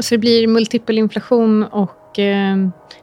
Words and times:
så 0.00 0.14
det 0.14 0.18
blir 0.18 0.46
multipel 0.46 0.98
inflation 0.98 1.62
och 1.64 2.18
eh, 2.18 2.56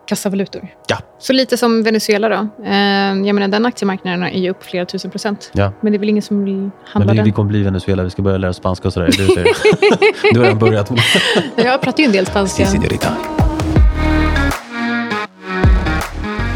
kassavalutor. 0.07 0.67
Ja. 0.87 0.97
Så 1.19 1.33
lite 1.33 1.57
som 1.57 1.83
Venezuela 1.83 2.29
då. 2.29 2.63
Eh, 2.65 2.73
jag 3.27 3.35
menar, 3.35 3.47
den 3.47 3.65
aktiemarknaden 3.65 4.23
är 4.23 4.39
ju 4.39 4.49
upp 4.49 4.63
flera 4.63 4.85
tusen 4.85 5.11
procent. 5.11 5.51
Ja. 5.53 5.71
Men 5.81 5.91
det 5.91 5.97
är 5.97 5.99
väl 5.99 6.09
ingen 6.09 6.21
som 6.21 6.45
vill 6.45 6.69
handla 6.85 7.05
Men 7.05 7.07
vi, 7.07 7.15
den. 7.15 7.25
vi 7.25 7.31
kommer 7.31 7.49
bli 7.49 7.63
Venezuela. 7.63 8.03
Vi 8.03 8.09
ska 8.09 8.21
börja 8.21 8.37
lära 8.37 8.49
oss 8.49 8.57
spanska 8.57 8.87
och 8.87 8.93
sådär. 8.93 9.09
Det 9.17 9.23
är 9.23 9.43
det. 9.43 9.53
Du 10.33 10.39
har 10.39 10.45
redan 10.45 10.59
börjat. 10.59 10.91
Jag 11.55 11.81
pratar 11.81 11.99
ju 11.99 12.05
en 12.05 12.11
del 12.11 12.25
spanska. 12.25 12.65
Señorita. 12.65 13.11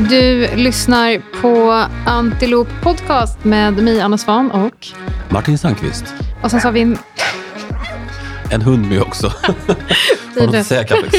Du 0.10 0.48
lyssnar 0.56 1.42
på 1.42 1.86
Antilop 2.06 2.68
Podcast 2.82 3.44
med 3.44 3.74
mig, 3.74 4.02
Anna 4.02 4.18
Svan 4.18 4.52
och... 4.52 4.88
Martin 5.30 5.58
Sandqvist. 5.58 6.06
Och 6.44 6.52
sen 6.52 6.62
så 6.62 6.68
har 6.68 6.72
vi 6.72 6.82
en... 6.82 6.98
En 8.52 8.62
hund 8.62 8.90
med 8.90 9.02
också. 9.02 9.32
Du 10.36 10.46
något 10.46 10.56
att 10.56 10.66
säga, 10.66 10.84
Capex? 10.84 11.14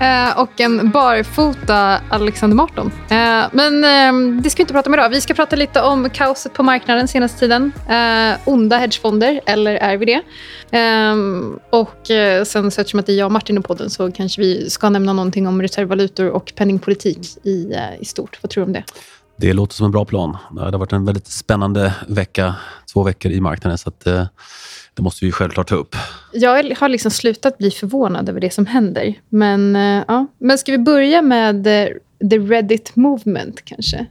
Eh, 0.00 0.38
och 0.38 0.60
en 0.60 0.90
barfota 0.90 2.00
Alexander 2.10 2.56
Marton. 2.56 2.92
Eh, 3.08 3.44
men 3.52 3.84
eh, 3.84 4.42
det 4.42 4.50
ska 4.50 4.56
vi 4.56 4.62
inte 4.62 4.72
prata 4.72 4.90
om 4.90 4.94
idag. 4.94 5.08
Vi 5.08 5.20
ska 5.20 5.34
prata 5.34 5.56
lite 5.56 5.82
om 5.82 6.10
kaoset 6.10 6.52
på 6.52 6.62
marknaden 6.62 7.08
senaste 7.08 7.38
tiden. 7.38 7.72
Eh, 7.88 8.38
onda 8.44 8.76
hedgefonder, 8.78 9.40
eller 9.46 9.74
är 9.74 9.96
vi 9.96 10.06
det? 10.06 10.22
Eh, 10.78 11.16
och 11.70 12.10
eh, 12.10 12.44
sen 12.44 12.70
så 12.70 12.80
eftersom 12.80 13.00
att 13.00 13.06
det 13.06 13.12
är 13.12 13.18
jag 13.18 13.26
och 13.26 13.32
Martin 13.32 13.58
i 13.58 13.60
podden 13.60 13.90
så 13.90 14.12
kanske 14.12 14.40
vi 14.40 14.70
ska 14.70 14.88
nämna 14.88 15.12
någonting 15.12 15.46
om 15.46 15.62
reservvalutor 15.62 16.30
och 16.30 16.52
penningpolitik 16.56 17.18
i, 17.42 17.74
i 18.00 18.04
stort. 18.04 18.38
Vad 18.42 18.50
tror 18.50 18.64
du 18.64 18.66
om 18.66 18.72
det? 18.72 18.84
Det 19.36 19.52
låter 19.52 19.74
som 19.74 19.86
en 19.86 19.92
bra 19.92 20.04
plan. 20.04 20.36
Det 20.50 20.60
har 20.60 20.72
varit 20.72 20.92
en 20.92 21.04
väldigt 21.04 21.26
spännande 21.26 21.94
vecka, 22.08 22.54
två 22.92 23.02
veckor 23.02 23.32
i 23.32 23.40
marknaden. 23.40 23.78
Så 23.78 23.88
att, 23.88 24.06
det 24.96 25.02
måste 25.02 25.24
vi 25.24 25.32
självklart 25.32 25.68
ta 25.68 25.74
upp. 25.74 25.96
Jag 26.32 26.74
har 26.78 26.88
liksom 26.88 27.10
slutat 27.10 27.58
bli 27.58 27.70
förvånad 27.70 28.28
över 28.28 28.40
det 28.40 28.50
som 28.50 28.66
händer. 28.66 29.14
Men, 29.28 29.76
eh, 29.76 30.04
ja. 30.08 30.26
Men 30.38 30.58
ska 30.58 30.72
vi 30.72 30.78
börja 30.78 31.22
med 31.22 31.66
eh, 31.66 31.88
the 32.30 32.38
Reddit 32.38 32.96
movement 32.96 33.64
kanske? 33.64 34.06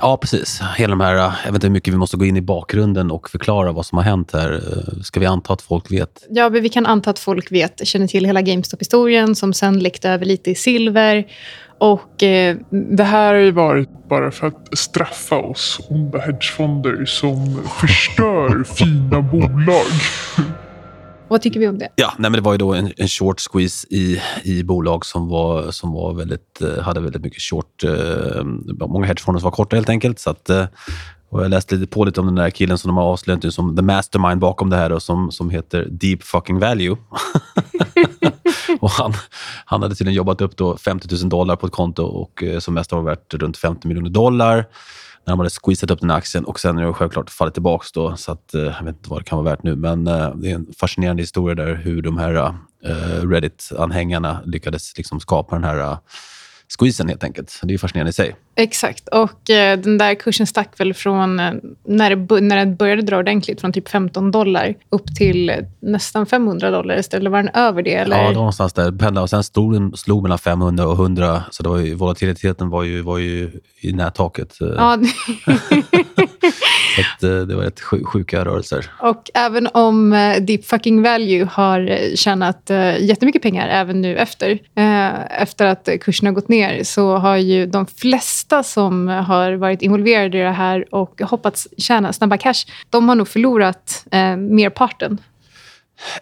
Ja, 0.00 0.16
precis. 0.16 0.60
Hela 0.76 0.90
de 0.90 1.00
här, 1.00 1.14
jag 1.14 1.32
vet 1.44 1.54
inte 1.54 1.66
hur 1.66 1.72
mycket 1.72 1.94
vi 1.94 1.98
måste 1.98 2.16
gå 2.16 2.24
in 2.24 2.36
i 2.36 2.40
bakgrunden 2.40 3.10
och 3.10 3.30
förklara 3.30 3.72
vad 3.72 3.86
som 3.86 3.98
har 3.98 4.04
hänt 4.04 4.32
här. 4.32 4.52
Eh, 4.52 5.02
Ska 5.02 5.20
vi 5.20 5.26
anta 5.26 5.52
att 5.52 5.62
folk 5.62 5.92
vet? 5.92 6.26
Ja, 6.30 6.50
men 6.50 6.62
vi 6.62 6.68
kan 6.68 6.86
anta 6.86 7.10
att 7.10 7.18
folk 7.18 7.52
vet, 7.52 7.86
känner 7.86 8.06
till 8.06 8.24
hela 8.24 8.42
GameStop-historien 8.42 9.34
som 9.34 9.52
sen 9.52 9.78
läckte 9.78 10.10
över 10.10 10.26
lite 10.26 10.50
i 10.50 10.54
silver. 10.54 11.26
Och 11.78 12.22
eh, 12.22 12.56
Det 12.70 13.04
här 13.04 13.34
har 13.34 13.40
ju 13.40 13.50
varit 13.50 13.88
bara 14.08 14.30
för 14.30 14.46
att 14.46 14.78
straffa 14.78 15.36
oss 15.36 15.80
onda 15.90 16.18
hedgefonder 16.18 17.04
som 17.04 17.62
förstör 17.80 18.64
fina 18.64 19.22
bolag. 19.22 19.86
vad 21.28 21.42
tycker 21.42 21.60
vi 21.60 21.68
om 21.68 21.78
det? 21.78 21.88
Ja, 21.96 22.12
nej, 22.18 22.30
men 22.30 22.32
det 22.32 22.40
var 22.44 22.52
ju 22.52 22.58
då 22.58 22.74
en, 22.74 22.92
en 22.96 23.08
short 23.08 23.40
squeeze 23.40 23.86
i, 23.90 24.20
i 24.44 24.62
bolag 24.62 25.06
som, 25.06 25.28
var, 25.28 25.70
som 25.70 25.92
var 25.92 26.14
väldigt, 26.14 26.60
eh, 26.60 26.82
hade 26.82 27.00
väldigt 27.00 27.22
mycket 27.22 27.42
short... 27.42 27.84
Eh, 27.84 28.44
många 28.88 29.06
hedgefonder 29.06 29.40
som 29.40 29.44
var 29.44 29.56
korta 29.56 29.76
helt 29.76 29.88
enkelt. 29.88 30.18
Så 30.18 30.30
att, 30.30 30.50
eh, 30.50 30.66
och 31.30 31.44
jag 31.44 31.50
läste 31.50 31.74
lite 31.74 31.92
på 31.92 32.04
lite 32.04 32.20
om 32.20 32.26
den 32.26 32.34
där 32.34 32.50
killen 32.50 32.78
som 32.78 32.88
de 32.88 32.96
har 32.96 33.04
avslöjat 33.04 33.42
nu 33.42 33.50
som 33.50 33.76
the 33.76 33.82
mastermind 33.82 34.40
bakom 34.40 34.70
det 34.70 34.76
här 34.76 34.92
och 34.92 35.02
som, 35.02 35.32
som 35.32 35.50
heter 35.50 35.88
Deep 35.90 36.22
Fucking 36.22 36.58
Value. 36.58 36.96
och 38.80 38.90
han, 38.90 39.12
han 39.64 39.82
hade 39.82 39.94
tydligen 39.94 40.16
jobbat 40.16 40.40
upp 40.40 40.56
då 40.56 40.76
50 40.76 41.08
000 41.20 41.28
dollar 41.28 41.56
på 41.56 41.66
ett 41.66 41.72
konto 41.72 42.02
och 42.02 42.42
eh, 42.42 42.58
som 42.58 42.74
mest 42.74 42.90
har 42.90 43.02
värt 43.02 43.34
runt 43.34 43.56
50 43.56 43.88
miljoner 43.88 44.10
dollar 44.10 44.56
när 45.26 45.32
de 45.32 45.38
hade 45.38 45.50
squeezat 45.50 45.90
upp 45.90 46.00
den 46.00 46.10
här 46.10 46.16
aktien 46.16 46.44
och 46.44 46.60
sen 46.60 46.76
har 46.76 46.86
det 46.86 46.92
självklart 46.92 47.30
fallit 47.30 47.54
tillbaka 47.54 47.86
då, 47.94 48.16
så 48.16 48.32
att, 48.32 48.54
eh, 48.54 48.62
jag 48.62 48.84
vet 48.84 48.96
inte 48.96 49.10
vad 49.10 49.20
det 49.20 49.24
kan 49.24 49.44
vara 49.44 49.50
värt 49.50 49.62
nu. 49.62 49.76
Men 49.76 50.06
eh, 50.06 50.34
det 50.34 50.50
är 50.50 50.54
en 50.54 50.66
fascinerande 50.78 51.22
historia 51.22 51.54
där 51.54 51.74
hur 51.74 52.02
de 52.02 52.18
här 52.18 52.54
Reddit-anhängarna 53.22 54.38
lyckades 54.44 54.96
liksom 54.96 55.20
skapa 55.20 55.54
den 55.54 55.64
här 55.64 55.98
squeezen 56.78 57.08
helt 57.08 57.24
enkelt. 57.24 57.60
Det 57.62 57.74
är 57.74 57.78
fascinerande 57.78 58.10
i 58.10 58.12
sig. 58.12 58.36
Exakt. 58.56 59.08
Och 59.08 59.50
eh, 59.50 59.78
den 59.78 59.98
där 59.98 60.14
kursen 60.14 60.46
stack 60.46 60.80
väl 60.80 60.94
från 60.94 61.40
eh, 61.40 61.52
när, 61.86 62.16
det, 62.16 62.40
när 62.40 62.56
den 62.56 62.76
började 62.76 63.02
dra 63.02 63.18
ordentligt 63.18 63.60
från 63.60 63.72
typ 63.72 63.88
15 63.88 64.30
dollar 64.30 64.74
upp 64.90 65.14
till 65.16 65.50
eh, 65.50 65.56
nästan 65.80 66.26
500 66.26 66.70
dollar 66.70 66.98
istället. 66.98 67.20
Eller 67.20 67.30
var 67.30 67.42
den 67.42 67.54
över 67.54 67.82
det? 67.82 67.94
Eller? 67.94 68.16
Ja, 68.16 68.22
det 68.22 68.28
var 68.28 68.34
någonstans 68.34 68.72
där. 68.72 69.20
Och 69.22 69.30
sen 69.30 69.44
stod 69.44 69.72
den 69.74 69.96
slog 69.96 70.22
mellan 70.22 70.38
500 70.38 70.86
och 70.86 70.94
100, 70.94 71.42
så 71.50 71.62
det 71.62 71.68
var 71.68 71.78
ju, 71.78 71.94
volatiliteten 71.94 72.68
var 72.70 72.82
ju, 72.82 73.02
var 73.02 73.18
ju 73.18 73.50
i 73.80 73.92
nättaket. 73.92 74.60
eh, 74.60 74.68
Ja, 74.76 74.98
Så 76.94 77.00
att, 77.00 77.22
eh, 77.22 77.40
det 77.46 77.54
var 77.54 77.62
rätt 77.62 77.80
sju- 77.80 78.04
sjuka 78.04 78.44
rörelser. 78.44 78.90
Och 79.00 79.30
även 79.34 79.68
om 79.74 80.12
eh, 80.12 80.36
Deep 80.42 80.64
Fucking 80.66 81.02
Value 81.02 81.44
har 81.52 81.98
tjänat 82.16 82.70
jättemycket 82.98 83.42
pengar 83.42 83.68
även 83.68 84.00
nu 84.00 84.16
efter, 84.16 84.58
efter 85.38 85.66
att 85.66 85.88
kursen 86.00 86.26
har 86.26 86.32
gått 86.32 86.48
ner, 86.48 86.84
så 86.84 87.16
har 87.16 87.36
ju 87.36 87.66
de 87.66 87.86
flesta 87.86 88.43
som 88.62 89.08
har 89.08 89.52
varit 89.52 89.82
involverade 89.82 90.38
i 90.38 90.40
det 90.40 90.50
här 90.50 90.94
och 90.94 91.20
hoppats 91.22 91.68
tjäna 91.78 92.12
snabba 92.12 92.36
cash, 92.36 92.66
de 92.90 93.08
har 93.08 93.14
nog 93.14 93.28
förlorat 93.28 94.06
eh, 94.10 94.36
merparten. 94.36 95.18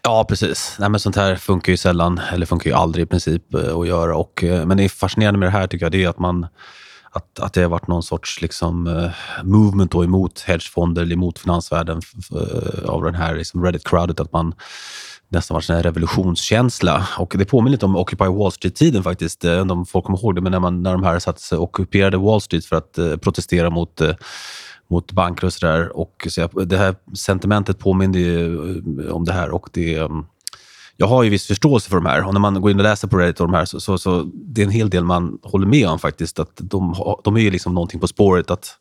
Ja, 0.02 0.24
precis. 0.28 0.76
Nej, 0.78 0.88
men 0.88 1.00
sånt 1.00 1.16
här 1.16 1.36
funkar 1.36 1.72
ju 1.72 1.76
sällan, 1.76 2.20
eller 2.32 2.46
funkar 2.46 2.70
ju 2.70 2.76
aldrig 2.76 3.02
i 3.02 3.06
princip 3.06 3.54
eh, 3.54 3.78
att 3.78 3.88
göra. 3.88 4.16
Och, 4.16 4.44
eh, 4.44 4.66
men 4.66 4.76
det 4.76 4.84
är 4.84 4.88
fascinerande 4.88 5.38
med 5.38 5.46
det 5.46 5.52
här 5.52 5.66
tycker 5.66 5.84
jag, 5.84 5.92
det 5.92 6.04
är 6.04 6.08
att 6.08 6.18
man 6.18 6.46
att, 7.14 7.40
att 7.40 7.52
det 7.52 7.62
har 7.62 7.68
varit 7.68 7.86
någon 7.86 8.02
sorts 8.02 8.42
liksom, 8.42 8.86
eh, 8.86 9.10
movement 9.44 9.90
då 9.90 10.04
emot 10.04 10.40
hedgefonder 10.40 11.02
eller 11.02 11.12
emot 11.12 11.38
finansvärlden 11.38 12.00
av 12.86 13.02
den 13.02 13.14
här 13.14 13.34
liksom 13.36 13.64
Reddit-crowdet. 13.64 14.20
Att 14.20 14.32
man 14.32 14.54
nästan 15.32 15.54
varit 15.54 15.70
en 15.70 15.82
revolutionskänsla. 15.82 17.08
Och 17.18 17.34
det 17.38 17.44
påminner 17.44 17.70
lite 17.70 17.86
om 17.86 17.96
Occupy 17.96 18.24
Wall 18.24 18.52
Street-tiden 18.52 19.02
faktiskt. 19.02 19.44
Jag 19.44 19.52
vet 19.52 19.62
inte 19.62 19.74
om 19.74 19.86
folk 19.86 20.04
kommer 20.04 20.18
ihåg 20.18 20.34
det, 20.34 20.40
men 20.40 20.52
när, 20.52 20.60
man, 20.60 20.82
när 20.82 20.92
de 20.92 21.02
här 21.02 21.18
satt 21.18 21.40
sig 21.40 21.58
och 21.58 21.64
ockuperade 21.64 22.16
Wall 22.16 22.40
Street 22.40 22.64
för 22.64 22.76
att 22.76 22.98
eh, 22.98 23.16
protestera 23.16 23.70
mot 23.70 24.00
eh, 24.00 24.14
mot 24.92 25.12
banker 25.12 25.46
och 25.46 25.52
sådär. 25.52 25.92
Så 26.28 26.64
det 26.64 26.76
här 26.76 26.94
sentimentet 27.16 27.78
påminner 27.78 28.18
ju 28.18 28.68
eh, 28.78 29.14
om 29.14 29.24
det 29.24 29.32
här. 29.32 29.50
Och 29.50 29.68
det, 29.72 29.96
mm, 29.96 30.24
jag 30.96 31.06
har 31.06 31.22
ju 31.22 31.30
viss 31.30 31.46
förståelse 31.46 31.88
för 31.88 31.96
de 31.96 32.06
här. 32.06 32.26
Och 32.26 32.32
när 32.32 32.40
man 32.40 32.60
går 32.60 32.70
in 32.70 32.76
och 32.76 32.82
läser 32.82 33.08
på 33.08 33.18
Reddit 33.18 33.40
och 33.40 33.46
de 33.46 33.54
här, 33.54 33.64
så, 33.64 33.80
så, 33.80 33.98
så 33.98 34.30
det 34.34 34.60
är 34.60 34.66
en 34.66 34.72
hel 34.72 34.90
del 34.90 35.04
man 35.04 35.38
håller 35.42 35.66
med 35.66 35.88
om 35.88 35.98
faktiskt. 35.98 36.38
Att 36.38 36.52
de, 36.54 36.94
de 37.24 37.36
är 37.36 37.40
ju 37.40 37.50
liksom 37.50 37.74
någonting 37.74 38.00
på 38.00 38.08
spåret. 38.08 38.50
att 38.50 38.76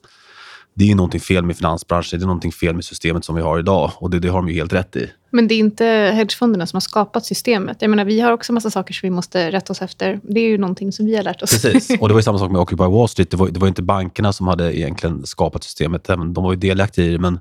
det 0.73 0.91
är 0.91 0.95
någonting 0.95 1.22
fel 1.22 1.44
med 1.44 1.57
finansbranschen, 1.57 2.19
det 2.19 2.23
är 2.23 2.28
någonting 2.28 2.51
fel 2.51 2.75
med 2.75 2.85
systemet 2.85 3.25
som 3.25 3.35
vi 3.35 3.41
har 3.41 3.59
idag. 3.59 3.91
Och 3.95 4.09
det, 4.09 4.19
det 4.19 4.28
har 4.28 4.38
de 4.38 4.50
ju 4.50 4.53
helt 4.53 4.73
rätt 4.73 4.95
i. 4.95 5.12
Men 5.31 5.47
det 5.47 5.53
är 5.53 5.59
inte 5.59 5.86
hedgefonderna 5.86 6.66
som 6.68 6.75
har 6.75 6.81
skapat 6.81 7.25
systemet. 7.25 7.78
Jag 7.80 7.90
menar, 7.90 8.06
vi 8.06 8.19
har 8.19 8.31
också 8.31 8.53
massa 8.53 8.72
saker 8.72 8.94
som 8.94 9.08
vi 9.08 9.12
måste 9.12 9.52
rätta 9.52 9.74
oss 9.74 9.81
efter. 9.81 10.19
Det 10.24 10.40
är 10.40 10.47
ju 10.47 10.58
någonting 10.58 10.92
som 10.92 11.06
vi 11.06 11.16
har 11.16 11.24
lärt 11.24 11.42
oss. 11.42 11.62
Precis. 11.62 11.90
Och 12.00 12.08
det 12.08 12.14
var 12.14 12.19
ju 12.19 12.24
samma 12.24 12.40
sak 12.40 12.52
med 12.52 12.62
Occupy 12.62 12.84
Wall 12.84 13.08
Street. 13.08 13.31
Det 13.31 13.38
var, 13.38 13.47
det 13.47 13.59
var 13.59 13.68
inte 13.68 13.81
bankerna 13.81 14.34
som 14.34 14.47
hade 14.47 14.78
egentligen 14.78 15.25
skapat 15.25 15.64
systemet. 15.64 16.03
De 16.03 16.34
var 16.34 16.52
ju 16.52 16.59
delaktiga 16.59 17.06
i 17.06 17.09
det, 17.09 17.19
men 17.19 17.40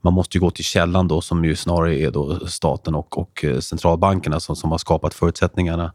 man 0.00 0.12
måste 0.12 0.38
ju 0.38 0.40
gå 0.40 0.50
till 0.50 0.64
källan 0.64 1.08
då, 1.08 1.20
som 1.20 1.44
ju 1.44 1.56
snarare 1.56 1.98
är 1.98 2.10
då 2.10 2.46
staten 2.46 2.94
och, 2.94 3.18
och 3.18 3.44
eh, 3.44 3.58
centralbankerna 3.58 4.40
som, 4.40 4.56
som 4.56 4.70
har 4.70 4.78
skapat 4.78 5.14
förutsättningarna. 5.14 5.92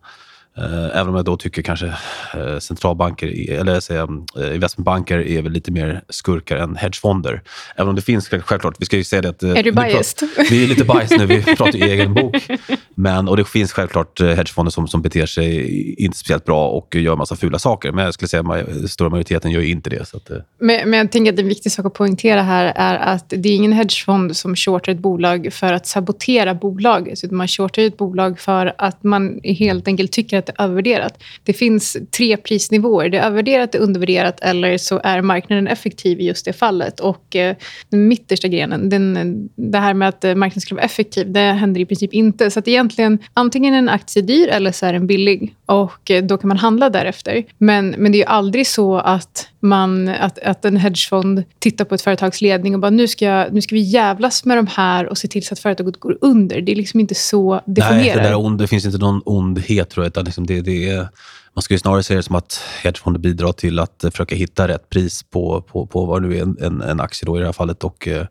Eh, 0.57 0.85
Även 0.99 1.09
om 1.09 1.15
jag 1.15 1.25
då 1.25 1.37
tycker 1.37 1.61
kanske 1.61 1.85
eh, 2.33 2.59
centralbanker, 2.59 3.51
eller 3.51 3.79
säga, 3.79 4.07
eh, 4.39 4.55
investmentbanker 4.55 5.17
är 5.27 5.41
väl 5.41 5.51
lite 5.51 5.71
mer 5.71 6.01
skurkar 6.09 6.57
än 6.57 6.75
hedgefonder. 6.75 7.41
Även 7.75 7.89
om 7.89 7.95
det 7.95 8.01
finns 8.01 8.29
självklart, 8.29 8.75
vi 8.79 8.85
ska 8.85 8.97
ju 8.97 9.03
säga 9.03 9.21
det 9.21 9.29
att... 9.29 9.43
Är 9.43 9.55
du 9.55 9.61
vi 9.63 9.71
pratar- 9.71 9.87
biased? 9.89 10.29
Vi 10.49 10.63
är 10.63 10.67
lite 10.67 10.83
biased 10.85 11.19
nu, 11.19 11.25
vi 11.25 11.43
pratar 11.43 11.77
ju 11.77 11.83
egen 11.83 12.13
bok. 12.13 12.47
Men, 12.95 13.27
och 13.27 13.37
det 13.37 13.45
finns 13.45 13.73
självklart 13.73 14.21
hedgefonder 14.21 14.71
som, 14.71 14.87
som 14.87 15.01
beter 15.01 15.25
sig 15.25 15.93
inte 16.03 16.17
speciellt 16.17 16.45
bra 16.45 16.67
och 16.69 16.95
gör 16.95 17.15
massa 17.15 17.35
fula 17.35 17.59
saker. 17.59 17.91
Men 17.91 18.05
jag 18.05 18.13
skulle 18.13 18.29
säga 18.29 18.43
att 18.83 18.91
stora 18.91 19.09
majoriteten 19.09 19.51
gör 19.51 19.61
inte 19.61 19.89
det. 19.89 20.07
Så 20.07 20.17
att, 20.17 20.29
Men, 20.59 20.89
men 20.89 20.99
jag 20.99 21.11
tänker 21.11 21.33
att 21.33 21.39
en 21.39 21.47
viktig 21.47 21.71
sak 21.71 21.85
att 21.85 21.93
poängtera 21.93 22.41
här 22.41 22.73
är 22.75 22.95
att 22.95 23.29
det 23.29 23.49
är 23.49 23.55
ingen 23.55 23.71
hedgefond 23.73 24.37
som 24.37 24.55
shortar 24.55 24.91
ett 24.91 24.99
bolag 24.99 25.49
för 25.51 25.73
att 25.73 25.87
sabotera 25.87 26.53
bolaget. 26.53 27.23
Utan 27.23 27.37
man 27.37 27.47
shortar 27.47 27.81
ett 27.81 27.97
bolag 27.97 28.39
för 28.39 28.73
att 28.77 29.03
man 29.03 29.39
helt 29.43 29.87
enkelt 29.87 30.11
tycker 30.11 30.37
att 30.37 30.44
det 30.45 30.53
är 30.57 30.63
övervärderat. 30.63 31.23
Det 31.43 31.53
finns 31.53 31.97
tre 32.17 32.37
prisnivåer. 32.37 33.09
Det 33.09 33.17
är 33.17 33.25
övervärderat, 33.25 33.71
det 33.71 33.77
är 33.77 33.81
undervärderat 33.81 34.39
eller 34.41 34.77
så 34.77 35.01
är 35.03 35.21
marknaden 35.21 35.67
effektiv 35.67 36.19
i 36.19 36.25
just 36.25 36.45
det 36.45 36.53
fallet. 36.53 36.99
Och 36.99 37.35
eh, 37.35 37.55
den 37.89 38.07
mittersta 38.07 38.47
grenen, 38.47 38.89
den, 38.89 39.49
det 39.55 39.77
här 39.77 39.93
med 39.93 40.09
att 40.09 40.23
eh, 40.23 40.35
marknaden 40.35 40.61
skulle 40.61 40.75
vara 40.75 40.85
effektiv, 40.85 41.31
det 41.31 41.39
händer 41.39 41.81
i 41.81 41.85
princip 41.85 42.13
inte. 42.13 42.51
Så 42.51 42.59
att 42.59 42.67
egentligen, 42.67 43.19
antingen 43.33 43.73
är 43.73 43.77
en 43.77 43.89
aktie 43.89 44.21
dyr 44.21 44.47
eller 44.47 44.71
så 44.71 44.85
är 44.85 44.93
den 44.93 45.07
billig. 45.07 45.55
Och 45.65 46.11
eh, 46.11 46.23
då 46.23 46.37
kan 46.37 46.47
man 46.47 46.57
handla 46.57 46.89
därefter. 46.89 47.43
Men, 47.57 47.95
men 47.97 48.11
det 48.11 48.17
är 48.17 48.19
ju 48.19 48.25
aldrig 48.25 48.67
så 48.67 48.97
att 48.97 49.49
man, 49.65 50.07
att, 50.07 50.39
att 50.39 50.65
en 50.65 50.77
hedgefond 50.77 51.43
tittar 51.59 51.85
på 51.85 51.95
ett 51.95 52.01
företags 52.01 52.41
ledning 52.41 52.73
och 52.73 52.79
bara 52.79 52.91
nu 52.91 53.07
ska, 53.07 53.47
nu 53.51 53.61
ska 53.61 53.75
vi 53.75 53.81
jävlas 53.81 54.45
med 54.45 54.57
de 54.57 54.67
här 54.67 55.09
och 55.09 55.17
se 55.17 55.27
till 55.27 55.45
så 55.45 55.53
att 55.53 55.59
företaget 55.59 55.99
går 55.99 56.17
under. 56.21 56.61
Det 56.61 56.71
är 56.71 56.75
liksom 56.75 56.99
inte 56.99 57.15
så 57.15 57.61
det 57.65 57.81
Nej, 57.81 57.89
fungerar. 57.89 58.23
det, 58.23 58.29
där 58.29 58.45
ond, 58.45 58.59
det 58.59 58.67
finns 58.67 58.85
inte 58.85 58.97
någon 58.97 59.21
ondhet 59.25 59.89
tror 59.89 60.05
jag. 60.05 60.09
Utan 60.09 60.25
liksom 60.25 60.45
det, 60.45 60.61
det 60.61 60.89
är, 60.89 61.07
man 61.55 61.63
ju 61.69 61.77
snarare 61.77 62.03
se 62.03 62.15
det 62.15 62.23
som 62.23 62.35
att 62.35 62.61
hedgefonder 62.83 63.19
bidrar 63.19 63.51
till 63.51 63.79
att 63.79 64.05
försöka 64.11 64.35
hitta 64.35 64.67
rätt 64.67 64.89
pris 64.89 65.23
på, 65.23 65.61
på, 65.61 65.87
på 65.87 66.05
vad 66.05 66.21
nu 66.21 66.37
är 66.37 66.41
en, 66.41 66.57
en, 66.61 66.81
en 66.81 66.99
aktie 66.99 67.25
då 67.25 67.37
i 67.37 67.39
det 67.39 67.45
här 67.45 67.53
fallet 67.53 67.83
och 67.83 68.07
eh, 68.07 68.25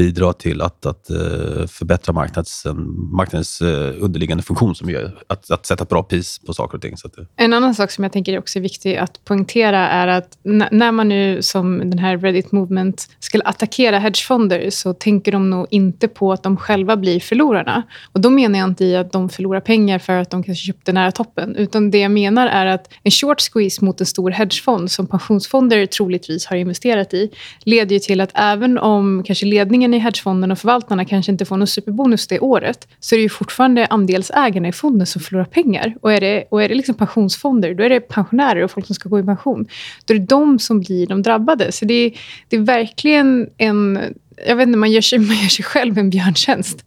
bidra 0.00 0.32
till 0.32 0.60
att, 0.62 0.86
att 0.86 1.10
eh, 1.10 1.66
förbättra 1.66 2.12
marknads, 2.12 2.66
marknadens 3.12 3.60
eh, 3.60 4.04
underliggande 4.04 4.42
funktion 4.42 4.74
som 4.74 4.90
gör 4.90 5.18
att, 5.26 5.50
att 5.50 5.66
sätta 5.66 5.82
ett 5.82 5.88
bra 5.88 6.02
pris 6.02 6.38
på 6.46 6.54
saker 6.54 6.76
och 6.76 6.82
ting. 6.82 6.96
Så 6.96 7.06
att. 7.06 7.18
Eh. 7.18 7.24
En 7.36 7.52
annan 7.52 7.74
sak 7.74 7.90
som 7.90 8.04
jag 8.04 8.12
tänker 8.12 8.38
också 8.38 8.58
är 8.58 8.62
viktig 8.62 8.96
att 8.96 9.24
poängtera 9.24 9.88
är 9.88 10.08
att 10.08 10.38
när 10.70 10.92
man 10.92 11.08
nu 11.08 11.42
som 11.42 11.78
den 11.78 11.98
här 11.98 12.18
Reddit 12.18 12.52
Movement 12.52 13.08
skulle 13.18 13.44
attackera 13.44 13.98
hedgefonder 13.98 14.70
så 14.70 14.94
tänker 14.94 15.32
de 15.32 15.50
nog 15.50 15.66
inte 15.70 16.08
på 16.08 16.32
att 16.32 16.42
de 16.42 16.56
själva 16.56 16.96
blir 16.96 17.20
förlorarna. 17.20 17.82
Och 18.12 18.20
Då 18.20 18.30
menar 18.30 18.58
jag 18.58 18.68
inte 18.68 18.84
i 18.84 18.96
att 18.96 19.12
de 19.12 19.28
förlorar 19.28 19.60
pengar 19.60 19.98
för 19.98 20.12
att 20.12 20.30
de 20.30 20.42
kanske 20.42 20.66
köpte 20.66 20.92
nära 20.92 21.12
toppen. 21.12 21.56
Utan 21.56 21.90
det 21.90 21.98
jag 21.98 22.10
menar 22.10 22.46
är 22.46 22.66
att 22.66 22.88
en 23.02 23.10
short 23.10 23.40
squeeze 23.40 23.84
mot 23.84 24.00
en 24.00 24.06
stor 24.06 24.30
hedgefond 24.30 24.90
som 24.90 25.06
pensionsfonder 25.06 25.86
troligtvis 25.86 26.46
har 26.46 26.56
investerat 26.56 27.14
i 27.14 27.30
leder 27.64 27.94
ju 27.94 27.98
till 27.98 28.20
att 28.20 28.30
även 28.34 28.78
om 28.78 29.22
kanske 29.26 29.46
ledningen 29.46 29.89
i 29.94 29.98
hedgefonden 29.98 30.50
och 30.50 30.58
förvaltarna 30.58 31.04
kanske 31.04 31.32
inte 31.32 31.44
får 31.44 31.56
någon 31.56 31.66
superbonus 31.66 32.26
det 32.26 32.40
året 32.40 32.88
så 33.00 33.14
är 33.14 33.16
det 33.16 33.22
ju 33.22 33.28
fortfarande 33.28 33.86
andelsägarna 33.86 34.68
i 34.68 34.72
fonden 34.72 35.06
som 35.06 35.22
förlorar 35.22 35.44
pengar. 35.44 35.94
Och 36.02 36.12
är 36.12 36.20
det, 36.20 36.44
och 36.50 36.62
är 36.62 36.68
det 36.68 36.74
liksom 36.74 36.94
pensionsfonder, 36.94 37.74
då 37.74 37.82
är 37.82 37.88
det 37.88 38.00
pensionärer 38.00 38.64
och 38.64 38.70
folk 38.70 38.86
som 38.86 38.94
ska 38.94 39.08
gå 39.08 39.18
i 39.18 39.22
pension. 39.22 39.66
Då 40.04 40.14
är 40.14 40.18
det 40.18 40.26
de 40.26 40.58
som 40.58 40.80
blir 40.80 41.06
de 41.06 41.22
drabbade. 41.22 41.72
Så 41.72 41.84
det 41.84 41.94
är, 41.94 42.12
det 42.48 42.56
är 42.56 42.60
verkligen 42.60 43.48
en... 43.58 44.00
Jag 44.46 44.56
vet 44.56 44.66
inte, 44.66 44.78
man 44.78 44.92
gör 44.92 45.00
sig, 45.00 45.18
man 45.18 45.36
gör 45.36 45.48
sig 45.48 45.64
själv 45.64 45.98
en 45.98 46.10
björntjänst. 46.10 46.84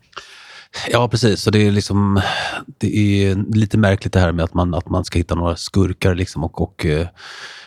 Ja, 0.92 1.08
precis. 1.08 1.42
Så 1.42 1.52
det 1.52 1.68
är, 1.68 1.72
liksom, 1.72 2.22
det 2.78 2.98
är 2.98 3.56
lite 3.56 3.78
märkligt 3.78 4.14
det 4.14 4.20
här 4.20 4.32
med 4.32 4.46
att 4.46 4.54
man, 4.54 4.74
att 4.74 4.90
man 4.90 5.06
ska 5.06 5.20
hitta 5.20 5.36
några 5.36 5.56
skurkar. 5.56 6.16
Liksom 6.16 6.44
och, 6.44 6.62
och, 6.62 6.86
eh, 6.86 7.08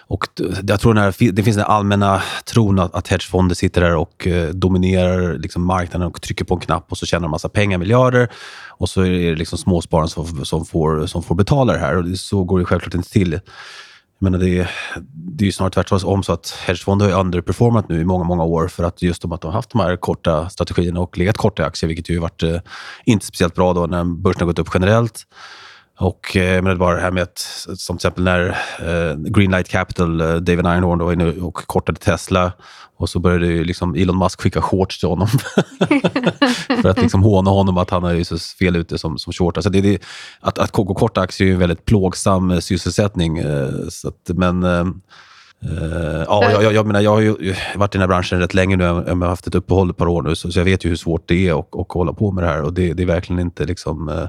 och 0.08 0.24
jag 0.66 0.80
tror 0.80 0.94
här, 0.94 1.32
det 1.32 1.42
finns 1.42 1.56
den 1.56 1.66
allmänna 1.66 2.22
tron 2.44 2.78
att, 2.78 2.94
att 2.94 3.08
hedgefonder 3.08 3.54
sitter 3.54 3.80
där 3.80 3.96
och 3.96 4.26
eh, 4.26 4.48
dominerar 4.48 5.38
liksom 5.38 5.64
marknaden 5.64 6.08
och 6.08 6.22
trycker 6.22 6.44
på 6.44 6.54
en 6.54 6.60
knapp 6.60 6.86
och 6.88 6.98
så 6.98 7.06
tjänar 7.06 7.22
de 7.22 7.30
massa 7.30 7.48
pengar, 7.48 7.78
miljarder. 7.78 8.28
Och 8.68 8.88
så 8.88 9.02
är 9.02 9.10
det 9.10 9.34
liksom 9.34 9.58
småspararna 9.58 10.08
som, 10.08 10.44
som, 10.44 10.66
får, 10.66 11.06
som 11.06 11.22
får 11.22 11.34
betala 11.34 11.72
det 11.72 11.78
här. 11.78 11.96
Och 11.96 12.18
så 12.18 12.44
går 12.44 12.58
det 12.58 12.64
självklart 12.64 12.94
inte 12.94 13.10
till. 13.10 13.32
Jag 13.32 14.30
menar, 14.30 14.38
det, 14.38 14.58
är, 14.58 14.70
det 15.12 15.44
är 15.44 15.46
ju 15.46 15.52
snarare 15.52 15.72
tvärtom 15.72 16.22
så 16.22 16.32
att 16.32 16.50
hedgefonder 16.66 17.10
har 17.10 17.20
underperformat 17.20 17.88
nu 17.88 18.00
i 18.00 18.04
många, 18.04 18.24
många 18.24 18.44
år 18.44 18.68
för 18.68 18.84
att 18.84 19.02
just 19.02 19.22
de 19.22 19.32
att 19.32 19.40
de 19.40 19.46
har 19.46 19.52
haft 19.52 19.70
de 19.70 19.80
här 19.80 19.96
korta 19.96 20.48
strategierna 20.48 21.00
och 21.00 21.18
legat 21.18 21.36
korta 21.36 21.62
i 21.62 21.66
aktier, 21.66 21.88
vilket 21.88 22.10
ju 22.10 22.18
varit 22.18 22.42
eh, 22.42 22.58
inte 23.04 23.26
speciellt 23.26 23.54
bra 23.54 23.72
då 23.72 23.86
när 23.86 24.04
börsen 24.04 24.40
har 24.40 24.46
gått 24.46 24.58
upp 24.58 24.70
generellt. 24.74 25.26
Och 25.98 26.36
eh, 26.36 26.62
men 26.62 26.72
det 26.72 26.80
var 26.80 26.94
det 26.94 27.00
här 27.00 27.10
med 27.10 27.22
att, 27.22 27.38
som 27.76 27.76
till 27.76 27.94
exempel 27.94 28.24
när 28.24 28.48
eh, 28.78 29.16
Greenlight 29.16 29.68
Capital, 29.68 30.20
eh, 30.20 30.26
David 30.26 30.66
Ironhorn, 30.66 30.98
var 30.98 31.12
inne 31.12 31.32
och 31.32 31.54
kortade 31.54 32.00
Tesla 32.00 32.52
och 32.98 33.08
så 33.08 33.18
började 33.18 33.46
ju 33.46 33.64
liksom 33.64 33.94
Elon 33.94 34.18
Musk 34.18 34.40
skicka 34.40 34.62
shorts 34.62 34.98
till 34.98 35.08
honom 35.08 35.28
för 36.82 36.88
att 36.88 37.02
liksom 37.02 37.22
håna 37.22 37.50
honom 37.50 37.78
att 37.78 37.90
han 37.90 38.04
är 38.04 38.24
så 38.24 38.38
fel 38.38 38.76
ute 38.76 38.98
som, 38.98 39.18
som 39.18 39.32
short. 39.32 39.62
Så 39.62 39.68
det, 39.68 39.80
det, 39.80 40.02
att, 40.40 40.58
att 40.58 40.72
gå 40.72 40.94
korta 40.94 41.20
aktier 41.20 41.48
är 41.48 41.52
en 41.52 41.58
väldigt 41.58 41.84
plågsam 41.84 42.50
eh, 42.50 42.58
sysselsättning. 42.58 43.38
Eh, 43.38 43.70
så 43.88 44.08
att, 44.08 44.30
men 44.34 44.62
eh, 44.62 44.80
eh 44.80 46.24
ja, 46.26 46.50
jag, 46.50 46.74
jag, 46.74 46.86
menar, 46.86 47.00
jag 47.00 47.10
har 47.10 47.20
ju 47.20 47.54
varit 47.74 47.94
i 47.94 47.98
den 47.98 48.00
här 48.00 48.08
branschen 48.08 48.38
rätt 48.38 48.54
länge 48.54 48.76
nu. 48.76 48.84
Jag 48.84 48.94
har 48.94 49.26
haft 49.26 49.46
ett 49.46 49.54
uppehåll 49.54 49.90
ett 49.90 49.96
par 49.96 50.08
år 50.08 50.22
nu, 50.22 50.34
så, 50.34 50.52
så 50.52 50.58
jag 50.58 50.64
vet 50.64 50.84
ju 50.84 50.88
hur 50.88 50.96
svårt 50.96 51.28
det 51.28 51.48
är 51.48 51.60
att, 51.60 51.76
att 51.76 51.92
hålla 51.92 52.12
på 52.12 52.32
med 52.32 52.44
det 52.44 52.48
här. 52.48 52.62
Och 52.62 52.72
det, 52.72 52.92
det 52.92 53.02
är 53.02 53.06
verkligen 53.06 53.40
inte 53.40 53.64
liksom 53.64 54.08
eh, 54.08 54.28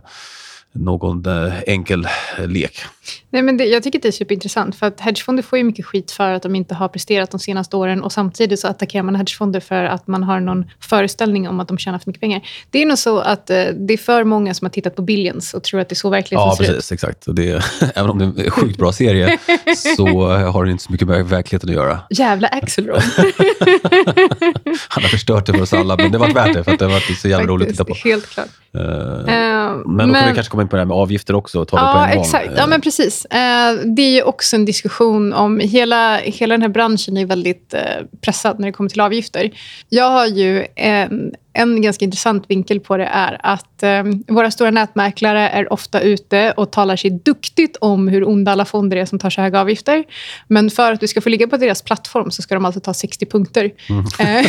någon 0.77 1.25
eh, 1.25 1.53
enkel 1.67 2.07
eh, 2.37 2.47
lek. 2.47 2.79
Nej, 3.29 3.41
men 3.41 3.57
det, 3.57 3.65
jag 3.65 3.83
tycker 3.83 3.99
det 3.99 4.07
är 4.07 4.11
superintressant. 4.11 4.75
För 4.75 4.85
att 4.85 4.99
hedgefonder 4.99 5.43
får 5.43 5.57
ju 5.57 5.63
mycket 5.63 5.85
skit 5.85 6.11
för 6.11 6.31
att 6.31 6.43
de 6.43 6.55
inte 6.55 6.75
har 6.75 6.87
presterat 6.87 7.31
de 7.31 7.39
senaste 7.39 7.77
åren. 7.77 8.03
Och 8.03 8.11
Samtidigt 8.11 8.59
så 8.59 8.67
attackerar 8.67 9.03
man 9.03 9.15
hedgefonder 9.15 9.59
för 9.59 9.83
att 9.83 10.07
man 10.07 10.23
har 10.23 10.39
någon 10.39 10.65
föreställning 10.79 11.49
om 11.49 11.59
att 11.59 11.67
de 11.67 11.77
tjänar 11.77 11.99
för 11.99 12.09
mycket 12.09 12.21
pengar. 12.21 12.41
Det 12.71 12.81
är 12.81 12.85
nog 12.85 12.97
så 12.97 13.19
att 13.19 13.49
eh, 13.49 13.63
det 13.75 13.93
är 13.93 13.97
för 13.97 14.23
många 14.23 14.53
som 14.53 14.65
har 14.65 14.69
tittat 14.69 14.95
på 14.95 15.01
Billions 15.01 15.53
och 15.53 15.63
tror 15.63 15.79
att 15.79 15.89
det 15.89 15.93
är 15.93 15.95
så 15.95 16.09
verkligheten 16.09 16.47
ja, 16.49 16.55
ser 16.55 16.63
precis, 16.63 16.91
ut. 16.91 16.93
Exakt. 16.93 17.25
Det, 17.27 17.63
även 17.95 18.09
om 18.09 18.19
det 18.19 18.41
är 18.41 18.45
en 18.45 18.51
sjukt 18.51 18.77
bra 18.77 18.91
serie 18.91 19.37
så 19.97 20.27
har 20.27 20.63
den 20.63 20.71
inte 20.71 20.83
så 20.83 20.91
mycket 20.91 21.07
med 21.07 21.25
verkligheten 21.25 21.69
att 21.69 21.75
göra. 21.75 21.99
Jävla 22.09 22.47
Axelrod. 22.47 23.01
Har 25.07 25.11
förstört 25.11 25.45
det 25.45 25.53
för 25.53 25.61
oss 25.61 25.73
alla, 25.73 25.97
men 25.97 26.11
det 26.11 26.17
var 26.17 26.33
värt 26.33 26.53
det 26.53 26.63
för 26.63 26.71
att 26.71 26.79
det 26.79 26.87
varit 26.87 27.17
så 27.19 27.27
jävla 27.27 27.47
roligt 27.47 27.67
att 27.67 27.73
titta 27.73 27.85
på. 27.85 27.93
Helt 27.93 28.29
klart. 28.29 28.47
Uh, 28.75 28.81
men 28.81 29.83
då 29.85 29.91
men, 29.91 30.13
kan 30.13 30.29
vi 30.29 30.35
kanske 30.35 30.51
komma 30.51 30.63
in 30.63 30.69
på 30.69 30.75
det 30.75 30.81
här 30.81 30.85
med 30.85 30.97
avgifter 30.97 31.35
också. 31.35 31.65
Ta 31.65 31.77
ja, 31.77 31.87
det 31.87 32.07
på 32.07 32.13
en 32.13 32.19
exakt. 32.21 32.47
gång. 32.47 32.55
Ja, 32.57 32.67
men 32.67 32.81
precis. 32.81 33.25
Uh, 33.25 33.85
det 33.95 34.01
är 34.01 34.11
ju 34.11 34.21
också 34.21 34.55
en 34.55 34.65
diskussion 34.65 35.33
om... 35.33 35.59
Hela, 35.59 36.17
hela 36.17 36.53
den 36.53 36.61
här 36.61 36.69
branschen 36.69 37.17
är 37.17 37.25
väldigt 37.25 37.73
uh, 37.73 38.05
pressad 38.21 38.59
när 38.59 38.67
det 38.67 38.71
kommer 38.71 38.89
till 38.89 39.01
avgifter. 39.01 39.51
Jag 39.89 40.09
har 40.09 40.25
ju 40.25 40.65
en 40.75 41.33
en 41.57 41.81
ganska 41.81 42.05
intressant 42.05 42.45
vinkel 42.47 42.79
på 42.79 42.97
det 42.97 43.05
är 43.05 43.37
att 43.43 43.83
eh, 43.83 44.03
våra 44.27 44.51
stora 44.51 44.71
nätmäklare 44.71 45.49
är 45.49 45.73
ofta 45.73 45.99
ute 45.99 46.51
och 46.51 46.71
talar 46.71 46.95
sig 46.95 47.09
duktigt 47.09 47.77
om 47.81 48.07
hur 48.07 48.27
onda 48.27 48.51
alla 48.51 48.65
fonder 48.65 48.97
är 48.97 49.05
som 49.05 49.19
tar 49.19 49.29
så 49.29 49.41
höga 49.41 49.61
avgifter. 49.61 50.03
Men 50.47 50.69
för 50.69 50.91
att 50.91 50.99
du 50.99 51.07
ska 51.07 51.21
få 51.21 51.29
ligga 51.29 51.47
på 51.47 51.57
deras 51.57 51.81
plattform 51.81 52.31
så 52.31 52.41
ska 52.41 52.55
de 52.55 52.65
alltså 52.65 52.79
ta 52.79 52.93
60 52.93 53.25
punkter. 53.25 53.71
Mm. 53.89 54.05
Eh, 54.19 54.47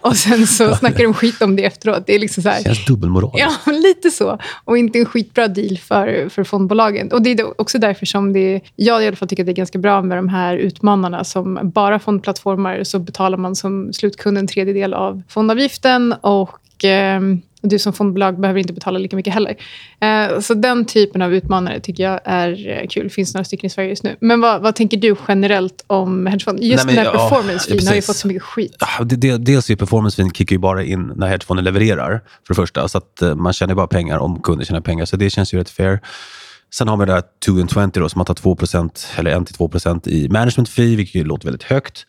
och 0.00 0.16
sen 0.16 0.46
så 0.46 0.74
snackar 0.74 1.04
de 1.04 1.14
skit 1.14 1.42
om 1.42 1.56
det 1.56 1.64
efteråt. 1.64 2.06
Det 2.06 2.14
är 2.14 2.18
liksom 2.18 2.42
så 2.42 2.48
här, 2.48 2.62
känns 2.62 2.84
dubbelmoral. 2.84 3.30
Ja, 3.34 3.72
lite 3.72 4.10
så. 4.10 4.38
Och 4.64 4.78
inte 4.78 4.98
en 4.98 5.06
skitbra 5.06 5.48
deal 5.48 5.78
för, 5.78 6.28
för 6.28 6.44
fondbolagen. 6.44 7.12
Och 7.12 7.22
Det 7.22 7.30
är 7.30 7.60
också 7.60 7.78
därför 7.78 8.06
som 8.06 8.32
det, 8.32 8.60
jag 8.76 9.04
i 9.04 9.06
alla 9.06 9.16
fall 9.16 9.28
tycker 9.28 9.42
att 9.42 9.46
det 9.46 9.52
är 9.52 9.54
ganska 9.54 9.78
bra 9.78 10.02
med 10.02 10.18
de 10.18 10.28
här 10.28 10.56
utmanarna 10.56 11.24
som 11.24 11.60
bara 11.62 11.98
fondplattformar 11.98 12.84
så 12.84 12.98
betalar 12.98 13.38
man 13.38 13.56
som 13.56 13.92
slutkund 13.92 14.38
en 14.38 14.46
tredjedel 14.46 14.94
av 14.94 15.22
fondavgiften 15.28 15.87
vinsten 15.88 16.12
och 16.12 16.84
eh, 16.84 17.20
du 17.62 17.78
som 17.78 17.92
fondbolag 17.92 18.40
behöver 18.40 18.60
inte 18.60 18.72
betala 18.72 18.98
lika 18.98 19.16
mycket 19.16 19.34
heller. 19.34 19.56
Eh, 20.00 20.40
så 20.40 20.54
den 20.54 20.84
typen 20.84 21.22
av 21.22 21.34
utmanare 21.34 21.80
tycker 21.80 22.02
jag 22.02 22.20
är 22.24 22.68
eh, 22.68 22.88
kul. 22.88 23.04
Det 23.04 23.10
finns 23.10 23.34
några 23.34 23.44
stycken 23.44 23.66
i 23.66 23.70
Sverige 23.70 23.88
just 23.88 24.02
nu. 24.02 24.16
Men 24.20 24.40
vad, 24.40 24.62
vad 24.62 24.74
tänker 24.74 24.96
du 24.96 25.16
generellt 25.28 25.84
om 25.86 26.26
hedgefond? 26.26 26.60
Just 26.62 26.86
Nej, 26.86 26.86
men, 26.86 27.04
den 27.04 27.14
här 27.14 27.20
ja, 27.20 27.28
performance 27.28 27.74
ja, 27.74 27.88
har 27.88 27.94
ju 27.94 28.02
fått 28.02 28.16
så 28.16 28.28
mycket 28.28 28.42
skit. 28.42 28.76
Ja, 28.78 29.04
det, 29.04 29.36
dels 29.36 29.70
är 29.70 29.76
performance 29.76 30.16
fee 30.16 30.30
kickar 30.34 30.54
ju 30.54 30.58
bara 30.58 30.84
in 30.84 31.12
när 31.16 31.28
hedgefonden 31.28 31.64
levererar, 31.64 32.20
för 32.46 32.54
det 32.54 32.54
första. 32.54 32.88
Så 32.88 32.98
att 32.98 33.22
eh, 33.22 33.34
man 33.34 33.52
tjänar 33.52 33.74
bara 33.74 33.86
pengar 33.86 34.18
om 34.18 34.42
kunder 34.42 34.64
tjänar 34.64 34.80
pengar. 34.80 35.04
Så 35.04 35.16
det 35.16 35.30
känns 35.30 35.54
ju 35.54 35.58
rätt 35.58 35.70
fair. 35.70 36.00
Sen 36.70 36.88
har 36.88 36.96
vi 36.96 37.06
det 37.06 37.12
här 37.12 37.22
2 37.46 37.52
and 37.52 37.92
20 37.92 38.00
då, 38.00 38.08
som 38.08 38.18
man 38.18 38.26
tar 38.26 38.34
2% 38.34 39.18
eller 39.18 39.36
1-2% 39.36 40.08
i 40.08 40.28
management 40.28 40.68
fee, 40.68 40.96
vilket 40.96 41.26
låter 41.26 41.46
väldigt 41.46 41.62
högt. 41.62 42.06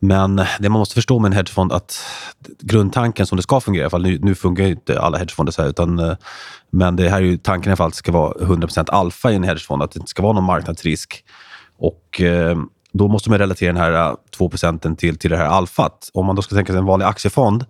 Men 0.00 0.36
det 0.36 0.68
man 0.68 0.78
måste 0.78 0.94
förstå 0.94 1.18
med 1.18 1.28
en 1.28 1.32
hedgefond 1.32 1.72
att 1.72 2.00
grundtanken 2.60 3.26
som 3.26 3.36
det 3.36 3.42
ska 3.42 3.60
fungera, 3.60 3.86
i 3.86 3.90
fall, 3.90 4.02
nu, 4.02 4.18
nu 4.22 4.34
fungerar 4.34 4.68
inte 4.68 5.00
alla 5.00 5.18
hedgefonder 5.18 5.52
så 5.52 5.62
här, 5.62 5.68
utan, 5.68 5.98
eh, 5.98 6.16
men 6.70 6.96
det 6.96 7.08
här 7.08 7.16
är 7.16 7.26
ju 7.26 7.38
tanken 7.38 7.70
i 7.70 7.70
alla 7.70 7.76
fall 7.76 7.86
att 7.86 7.92
det 7.92 7.98
ska 7.98 8.12
vara 8.12 8.32
100% 8.32 8.90
alfa 8.90 9.32
i 9.32 9.34
en 9.34 9.44
hedgefond, 9.44 9.82
att 9.82 9.90
det 9.90 9.98
inte 9.98 10.10
ska 10.10 10.22
vara 10.22 10.32
någon 10.32 10.44
marknadsrisk. 10.44 11.24
Och 11.78 12.20
eh, 12.20 12.56
då 12.92 13.08
måste 13.08 13.30
man 13.30 13.38
relatera 13.38 13.72
den 13.72 13.82
här 13.82 14.16
2 14.36 14.50
eh, 14.62 14.94
till, 14.94 15.18
till 15.18 15.30
det 15.30 15.36
här 15.36 15.46
alfat. 15.46 16.10
Om 16.14 16.26
man 16.26 16.36
då 16.36 16.42
ska 16.42 16.54
tänka 16.54 16.72
sig 16.72 16.78
en 16.78 16.86
vanlig 16.86 17.06
aktiefond, 17.06 17.64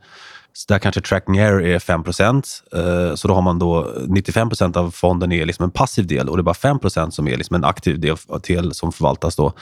så 0.53 0.65
där 0.69 0.79
kanske 0.79 1.01
tracking 1.01 1.37
error 1.37 1.63
är 1.63 1.79
5% 1.79 3.09
eh, 3.11 3.15
så 3.15 3.29
då 3.29 3.35
har 3.35 3.43
man 3.43 3.59
då 3.59 3.93
95% 3.97 4.77
av 4.77 4.91
fonden 4.91 5.33
är 5.33 5.47
liksom 5.47 5.65
en 5.65 5.71
passiv 5.71 6.07
del 6.07 6.29
och 6.29 6.37
det 6.37 6.41
är 6.41 6.43
bara 6.43 6.53
5% 6.53 7.11
som 7.11 7.29
är 7.29 7.37
liksom 7.37 7.57
en 7.57 7.65
aktiv 7.65 8.01
del 8.43 8.75
som 8.75 8.93
förvaltas. 8.93 9.37
Då. 9.37 9.53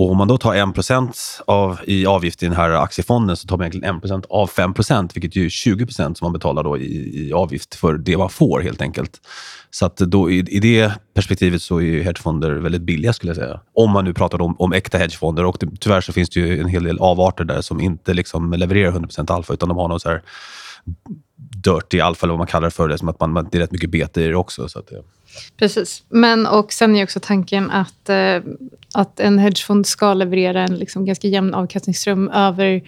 Och 0.00 0.10
om 0.10 0.16
man 0.16 0.28
då 0.28 0.38
tar 0.38 0.54
1% 0.54 1.40
av, 1.46 1.80
i 1.84 2.06
avgift 2.06 2.42
i 2.42 2.46
den 2.46 2.56
här 2.56 2.70
aktiefonden 2.70 3.36
så 3.36 3.48
tar 3.48 3.56
man 3.56 3.66
egentligen 3.66 4.20
1 4.20 4.26
av 4.30 4.50
5% 4.50 5.10
vilket 5.14 5.36
är 5.36 5.40
20% 5.40 6.14
som 6.14 6.24
man 6.24 6.32
betalar 6.32 6.62
då 6.62 6.78
i, 6.78 7.26
i, 7.26 7.32
avgift 7.32 7.74
för 7.74 7.94
det 7.94 8.16
man 8.16 8.30
får 8.30 8.60
helt 8.60 8.80
enkelt. 8.82 9.20
Så 9.70 9.86
att 9.86 9.96
då, 9.96 10.30
i, 10.30 10.38
i 10.38 10.60
det 10.60 10.92
perspektivet 11.14 11.62
så 11.62 11.80
är 11.80 12.02
hedgefonder 12.02 12.50
väldigt 12.50 12.82
billiga 12.82 13.12
skulle 13.12 13.30
jag 13.30 13.36
säga. 13.36 13.60
Om 13.74 13.90
man 13.90 14.04
nu 14.04 14.14
pratar 14.14 14.42
om, 14.42 14.56
om 14.58 14.72
äkta 14.72 14.98
hedgefonder. 14.98 15.44
Och 15.44 15.56
det, 15.60 15.68
tyvärr 15.80 16.00
så 16.00 16.12
finns 16.12 16.30
det 16.30 16.40
ju 16.40 16.60
en 16.60 16.68
hel 16.68 16.84
del 16.84 16.98
avarter 16.98 17.44
där 17.44 17.60
som 17.60 17.80
inte 17.80 18.14
liksom 18.14 18.52
levererar 18.52 18.88
100 18.88 19.08
alfa 19.28 19.52
utan 19.52 19.68
de 19.68 19.78
har 19.78 19.88
någon 19.88 20.00
så 20.00 20.08
här 20.08 20.22
dirty 21.64 22.00
alfa 22.00 22.26
eller 22.26 22.32
vad 22.32 22.38
man 22.38 22.46
kallar 22.46 22.66
det 22.66 22.74
för. 22.74 22.88
Det, 22.88 22.98
som 22.98 23.08
att 23.08 23.20
man, 23.20 23.34
det 23.34 23.58
är 23.58 23.60
rätt 23.60 23.72
mycket 23.72 23.90
bete 23.90 24.22
i 24.22 24.28
det 24.28 24.34
också. 24.34 24.68
Så 24.68 24.78
att, 24.78 24.88
ja. 24.90 24.98
Precis. 25.56 26.02
Men 26.08 26.46
och 26.46 26.72
sen 26.72 26.96
är 26.96 27.04
också 27.04 27.20
tanken 27.20 27.70
att, 27.70 28.08
eh, 28.08 28.36
att 28.94 29.20
en 29.20 29.38
hedgefond 29.38 29.86
ska 29.86 30.14
leverera 30.14 30.62
en 30.62 30.74
liksom 30.74 31.04
ganska 31.04 31.28
jämn 31.28 31.54
avkastningsström 31.54 32.28
över 32.28 32.82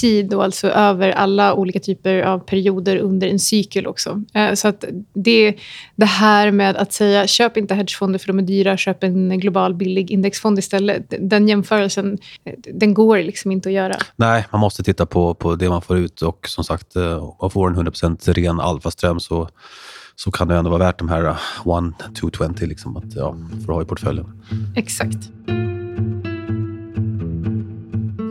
tid 0.00 0.34
och 0.34 0.44
alltså 0.44 0.68
över 0.68 1.10
alla 1.10 1.54
olika 1.54 1.80
typer 1.80 2.22
av 2.22 2.38
perioder 2.38 2.96
under 2.96 3.28
en 3.28 3.38
cykel 3.38 3.86
också. 3.86 4.22
Eh, 4.34 4.54
så 4.54 4.68
att 4.68 4.84
det, 5.12 5.54
det 5.96 6.04
här 6.04 6.50
med 6.50 6.76
att 6.76 6.92
säga 6.92 7.26
köp 7.26 7.56
inte 7.56 7.74
hedgefonder 7.74 8.18
för 8.18 8.26
de 8.26 8.38
är 8.38 8.42
dyra, 8.42 8.76
köp 8.76 9.02
en 9.04 9.40
global 9.40 9.74
billig 9.74 10.10
indexfond 10.10 10.58
istället. 10.58 11.14
Den 11.20 11.48
jämförelsen 11.48 12.18
eh, 12.44 12.54
den 12.74 12.94
går 12.94 13.18
liksom 13.18 13.52
inte 13.52 13.68
att 13.68 13.72
göra. 13.72 13.96
Nej, 14.16 14.46
man 14.52 14.60
måste 14.60 14.82
titta 14.82 15.06
på, 15.06 15.34
på 15.34 15.54
det 15.54 15.68
man 15.68 15.82
får 15.82 15.98
ut 15.98 16.22
och 16.22 16.48
som 16.48 16.64
sagt, 16.64 16.96
eh, 16.96 17.24
om 17.24 17.36
man 17.40 17.50
får 17.50 17.68
en 17.68 17.76
100% 17.76 18.32
ren 18.32 18.60
alfaström 18.60 19.20
så 19.20 19.48
så 20.20 20.30
kan 20.30 20.48
det 20.48 20.56
ändå 20.56 20.70
vara 20.70 20.78
värt 20.78 20.98
de 20.98 21.08
här 21.08 21.24
uh, 21.24 21.36
1-220 21.64 22.66
liksom, 22.66 22.96
att, 22.96 23.14
ja, 23.14 23.36
för 23.50 23.72
att 23.72 23.76
ha 23.76 23.82
i 23.82 23.84
portföljen. 23.84 24.42
Exakt. 24.76 25.30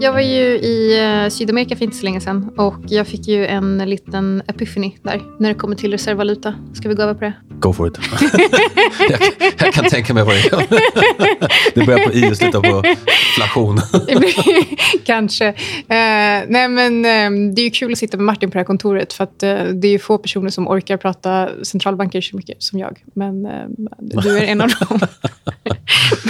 Jag 0.01 0.13
var 0.13 0.20
ju 0.20 0.60
i 0.60 1.00
uh, 1.24 1.29
Sydamerika 1.29 1.75
för 1.75 1.86
inte 1.86 1.98
så 1.98 2.03
länge 2.03 2.22
sedan 2.22 2.50
och 2.58 2.79
jag 2.88 3.08
fick 3.08 3.27
ju 3.27 3.46
en 3.46 3.77
liten 3.77 4.41
epiphany 4.48 4.98
där 5.03 5.22
när 5.39 5.50
det 5.50 5.56
kommer 5.56 5.75
till 5.75 5.91
reservvaluta. 5.91 6.56
Ska 6.74 6.89
vi 6.89 6.96
gå 6.96 7.03
över 7.03 7.13
på 7.13 7.20
det? 7.20 7.34
Go 7.59 7.73
for 7.73 7.87
it. 7.87 7.97
jag, 9.09 9.19
jag, 9.59 9.73
kan 9.73 9.85
tänka 9.85 10.13
mig 10.13 10.23
vad 10.23 10.33
det 10.33 10.39
är. 10.39 10.67
det 11.75 11.85
börjar 11.85 12.07
på 12.07 12.13
i 12.13 12.31
och 12.31 12.37
slutar 12.37 12.61
på 12.61 12.87
inflation. 12.87 13.79
Kanske. 15.05 15.49
Uh, 15.49 15.55
nej 16.47 16.67
men 16.67 16.95
uh, 17.05 17.53
Det 17.53 17.61
är 17.61 17.69
kul 17.69 17.91
att 17.91 17.97
sitta 17.97 18.17
med 18.17 18.25
Martin 18.25 18.49
på 18.49 18.53
det 18.53 18.59
här 18.59 18.65
kontoret 18.65 19.13
för 19.13 19.23
att 19.23 19.43
uh, 19.43 19.73
det 19.73 19.87
är 19.87 19.91
ju 19.91 19.99
få 19.99 20.17
personer 20.17 20.49
som 20.49 20.67
orkar 20.67 20.97
prata 20.97 21.49
centralbanker 21.63 22.21
så 22.21 22.35
mycket 22.35 22.63
som 22.63 22.79
jag. 22.79 23.03
Men 23.13 23.43
du 23.99 24.37
är 24.37 24.43
en 24.43 24.61
av 24.61 24.69
dem. 24.69 24.99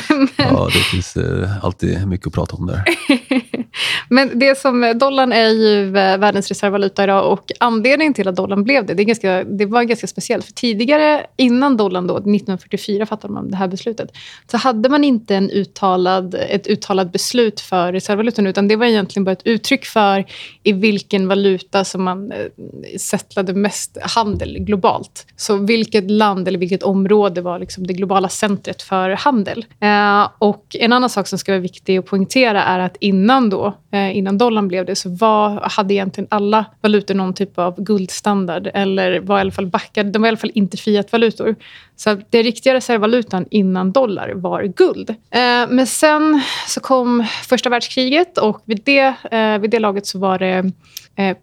men, 0.10 0.28
ja, 0.38 0.70
det 0.74 0.80
finns 0.80 1.18
alltid 1.62 2.08
mycket 2.08 2.28
att 2.28 2.34
prata 2.34 2.56
om 2.56 2.68
där. 2.68 2.84
Men 4.10 4.40
det 4.40 4.58
som, 4.58 4.94
dollarn 4.96 5.34
är 5.34 5.50
ju 5.50 5.98
eh, 5.98 6.18
världens 6.18 6.48
reservvaluta 6.48 7.04
idag 7.04 7.32
och 7.32 7.52
anledningen 7.60 8.14
till 8.14 8.28
att 8.28 8.36
dollarn 8.36 8.64
blev 8.64 8.86
det, 8.86 8.94
det, 8.94 9.04
är 9.04 9.06
ganska, 9.06 9.44
det 9.44 9.66
var 9.66 9.84
ganska 9.84 10.08
speciellt. 10.08 10.46
För 10.46 10.54
tidigare, 10.54 11.17
innan 11.36 11.78
dollarn, 11.78 12.08
då, 12.08 12.18
1944 12.18 13.06
fattade 13.06 13.34
man 13.34 13.52
det 13.52 13.58
här 13.58 13.68
beslutet, 13.68 14.12
så 14.52 14.58
hade 14.58 14.90
man 14.90 15.04
inte 15.04 15.36
en 15.36 15.50
uttalad, 15.50 16.36
ett 16.36 16.68
uttalat 16.68 17.12
beslut 17.12 17.60
för 17.62 17.94
reservvalutan 17.94 18.48
utan 18.48 18.68
det 18.68 18.76
var 18.76 18.86
egentligen 18.86 19.24
bara 19.24 19.32
ett 19.32 19.48
uttryck 19.48 19.86
för 19.86 20.26
i 20.64 20.72
vilken 20.72 21.28
valuta 21.28 21.84
som 21.84 22.04
man 22.04 22.32
eh, 22.32 22.38
settlade 22.98 23.54
mest 23.54 23.98
handel 24.02 24.58
globalt. 24.60 25.26
Så 25.36 25.56
vilket 25.56 26.12
land 26.12 26.48
eller 26.48 26.60
vilket 26.60 26.84
område 26.84 27.42
var 27.42 27.60
liksom 27.60 27.88
det 27.88 27.94
globala 27.94 28.30
centret 28.30 28.82
för 28.82 29.10
handel. 29.10 29.66
Eh, 29.80 30.30
och 30.38 30.76
En 30.80 30.94
annan 30.94 31.10
sak 31.10 31.28
som 31.28 31.40
ska 31.40 31.52
vara 31.52 31.62
viktig 31.62 31.98
att 31.98 32.06
poängtera 32.06 32.64
är 32.64 32.80
att 32.80 32.98
innan 33.00 33.50
då 33.50 33.74
Eh, 33.98 34.18
innan 34.18 34.38
dollarn 34.38 34.68
blev 34.68 34.86
det, 34.86 34.96
så 34.96 35.10
var, 35.10 35.70
hade 35.70 35.94
egentligen 35.94 36.28
alla 36.32 36.66
valutor 36.82 37.14
någon 37.14 37.34
typ 37.34 37.58
av 37.58 37.84
guldstandard 37.84 38.70
eller 38.74 39.20
var 39.20 39.38
i 39.38 39.42
alla 39.42 39.52
fall 39.52 39.68
backade. 39.68 40.12
De 40.12 40.22
var 40.22 40.28
i 40.28 40.30
alla 40.30 40.38
fall 40.38 40.52
inte 40.54 40.78
fiatvalutor. 40.78 41.56
Så 41.96 42.18
den 42.30 42.44
riktiga 42.44 42.74
reservvalutan 42.74 43.46
innan 43.52 43.92
dollar 43.92 44.34
var 44.36 44.64
guld. 44.64 45.10
Eh, 45.10 45.70
men 45.70 45.88
sen 45.88 46.42
så 46.68 46.80
kom 46.80 47.26
första 47.44 47.70
världskriget 47.70 48.38
och 48.38 48.62
vid 48.66 48.82
det, 48.84 49.14
eh, 49.32 49.58
vid 49.60 49.70
det 49.70 49.80
laget 49.80 50.06
så 50.06 50.20
var 50.20 50.40
det 50.40 50.72
eh, 51.18 51.38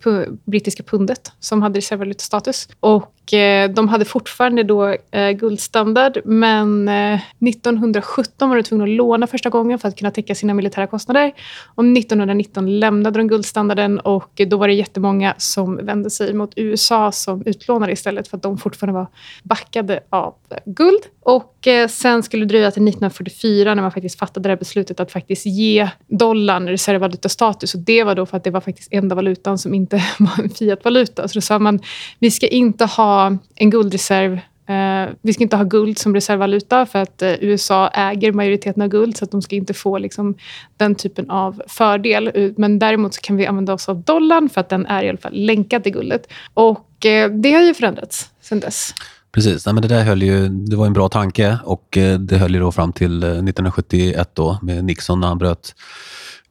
brittiska 0.44 0.82
pundet 0.82 1.32
som 1.40 1.62
hade 1.62 1.78
reservvalutastatus. 1.78 2.68
Och 2.80 3.32
eh, 3.32 3.70
de 3.70 3.88
hade 3.88 4.04
fortfarande 4.04 4.62
då 4.62 4.96
eh, 5.10 5.30
guldstandard 5.30 6.18
men 6.24 6.88
eh, 6.88 7.20
1917 7.48 8.48
var 8.48 8.56
de 8.56 8.62
tvungna 8.62 8.84
att 8.84 8.90
låna 8.90 9.26
första 9.26 9.50
gången 9.50 9.78
för 9.78 9.88
att 9.88 9.98
kunna 9.98 10.10
täcka 10.10 10.34
sina 10.34 10.54
militära 10.54 10.86
kostnader. 10.86 11.32
Och 11.74 11.84
1919 11.84 12.78
lämnade 12.78 13.18
de 13.18 13.28
guldstandarden 13.28 14.00
och 14.00 14.40
då 14.48 14.56
var 14.56 14.68
det 14.68 14.74
jättemånga 14.74 15.34
som 15.38 15.76
vände 15.76 16.10
sig 16.10 16.34
mot 16.34 16.52
USA 16.56 17.12
som 17.12 17.42
utlånade 17.46 17.92
istället 17.92 18.28
för 18.28 18.36
att 18.36 18.42
de 18.42 18.58
fortfarande 18.58 18.98
var 19.00 19.06
backade 19.42 20.00
av 20.10 20.34
guld. 20.64 21.02
Och 21.22 21.53
Eh, 21.66 21.88
sen 21.88 22.22
skulle 22.22 22.44
det 22.44 22.48
dröja 22.48 22.70
till 22.70 22.82
1944 22.82 23.74
när 23.74 23.82
man 23.82 23.92
faktiskt 23.92 24.18
fattade 24.18 24.48
det 24.48 24.52
här 24.52 24.56
beslutet 24.58 25.00
att 25.00 25.12
faktiskt 25.12 25.46
ge 25.46 25.88
dollarn 26.06 26.68
reservvalutastatus. 26.68 27.74
Och 27.74 27.80
det 27.80 28.04
var 28.04 28.14
då 28.14 28.26
för 28.26 28.36
att 28.36 28.44
det 28.44 28.50
var 28.50 28.60
faktiskt 28.60 28.88
enda 28.92 29.14
valutan 29.14 29.58
som 29.58 29.74
inte 29.74 29.96
var 30.18 30.44
en 30.44 30.50
fiatvaluta. 30.50 31.28
Så 31.28 31.34
då 31.34 31.40
sa 31.40 31.58
man, 31.58 31.80
vi 32.18 32.30
ska 32.30 32.46
inte 32.46 32.84
ha 32.84 33.36
en 33.54 33.70
guldreserv 33.70 34.40
Uh, 34.70 35.10
vi 35.22 35.32
ska 35.32 35.42
inte 35.42 35.56
ha 35.56 35.64
guld 35.64 35.98
som 35.98 36.14
reservvaluta 36.14 36.86
för 36.86 36.98
att 36.98 37.22
uh, 37.22 37.34
USA 37.40 37.88
äger 37.88 38.32
majoriteten 38.32 38.82
av 38.82 38.88
guld 38.88 39.16
så 39.16 39.24
att 39.24 39.30
de 39.30 39.42
ska 39.42 39.56
inte 39.56 39.74
få 39.74 39.98
liksom, 39.98 40.34
den 40.76 40.94
typen 40.94 41.30
av 41.30 41.62
fördel. 41.66 42.52
Men 42.56 42.78
däremot 42.78 43.14
så 43.14 43.20
kan 43.20 43.36
vi 43.36 43.46
använda 43.46 43.72
oss 43.72 43.88
av 43.88 44.02
dollarn 44.02 44.48
för 44.48 44.60
att 44.60 44.68
den 44.68 44.86
är 44.86 45.02
i 45.02 45.08
alla 45.08 45.18
fall 45.18 45.32
länkad 45.34 45.82
till 45.82 45.92
guldet. 45.92 46.32
Och 46.54 46.88
uh, 47.06 47.28
det 47.28 47.52
har 47.52 47.62
ju 47.62 47.74
förändrats 47.74 48.30
sen 48.40 48.60
dess. 48.60 48.94
Precis, 49.34 49.66
Nej, 49.66 49.74
men 49.74 49.82
det 49.82 49.88
där 49.88 50.04
höll 50.04 50.22
ju, 50.22 50.48
det 50.48 50.76
var 50.76 50.86
en 50.86 50.92
bra 50.92 51.08
tanke 51.08 51.58
och 51.64 51.96
eh, 51.96 52.18
det 52.18 52.38
höll 52.38 52.54
ju 52.54 52.60
då 52.60 52.72
fram 52.72 52.92
till 52.92 53.22
eh, 53.22 53.28
1971 53.28 54.30
då 54.34 54.58
med 54.62 54.84
Nixon 54.84 55.20
när 55.20 55.28
han 55.28 55.38
bröt 55.38 55.74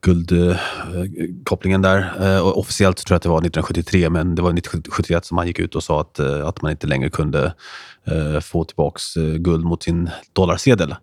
guldkopplingen 0.01 1.85
eh, 1.85 1.91
där. 1.91 2.13
Eh, 2.35 2.47
och 2.47 2.59
officiellt 2.59 2.97
tror 2.97 3.13
jag 3.13 3.17
att 3.17 3.23
det 3.23 3.29
var 3.29 3.37
1973, 3.37 4.09
men 4.09 4.35
det 4.35 4.41
var 4.41 4.49
1971 4.49 5.25
som 5.25 5.37
han 5.37 5.47
gick 5.47 5.59
ut 5.59 5.75
och 5.75 5.83
sa 5.83 6.01
att, 6.01 6.19
att 6.19 6.61
man 6.61 6.71
inte 6.71 6.87
längre 6.87 7.09
kunde 7.09 7.53
få 8.41 8.63
tillbaka 8.63 8.99
guld 9.37 9.65
mot 9.65 9.83
sin 9.83 10.09
dollarsedel. 10.33 10.95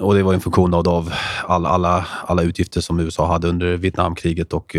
Och 0.00 0.14
det 0.14 0.22
var 0.22 0.34
en 0.34 0.40
funktion 0.40 0.74
av, 0.74 0.88
av 0.88 1.12
alla, 1.44 1.68
alla, 1.68 2.06
alla 2.26 2.42
utgifter 2.42 2.80
som 2.80 3.00
USA 3.00 3.26
hade 3.26 3.48
under 3.48 3.76
Vietnamkriget 3.76 4.52
och 4.52 4.76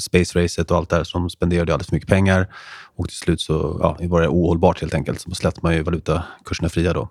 space 0.00 0.42
racet 0.42 0.70
och 0.70 0.76
allt 0.76 0.90
det 0.90 0.96
där 0.96 1.04
som 1.04 1.30
spenderade 1.30 1.72
alldeles 1.72 1.88
för 1.88 1.96
mycket 1.96 2.08
pengar. 2.08 2.48
Och 2.96 3.08
till 3.08 3.16
slut 3.16 3.40
så 3.40 3.78
ja, 3.80 3.96
var 4.08 4.20
det 4.20 4.28
ohållbart 4.28 4.80
helt 4.80 4.94
enkelt. 4.94 5.20
Så 5.20 5.30
släppte 5.30 5.60
man 5.62 5.74
ju 5.74 5.82
valutakurserna 5.82 6.68
fria 6.68 6.92
då. 6.92 7.08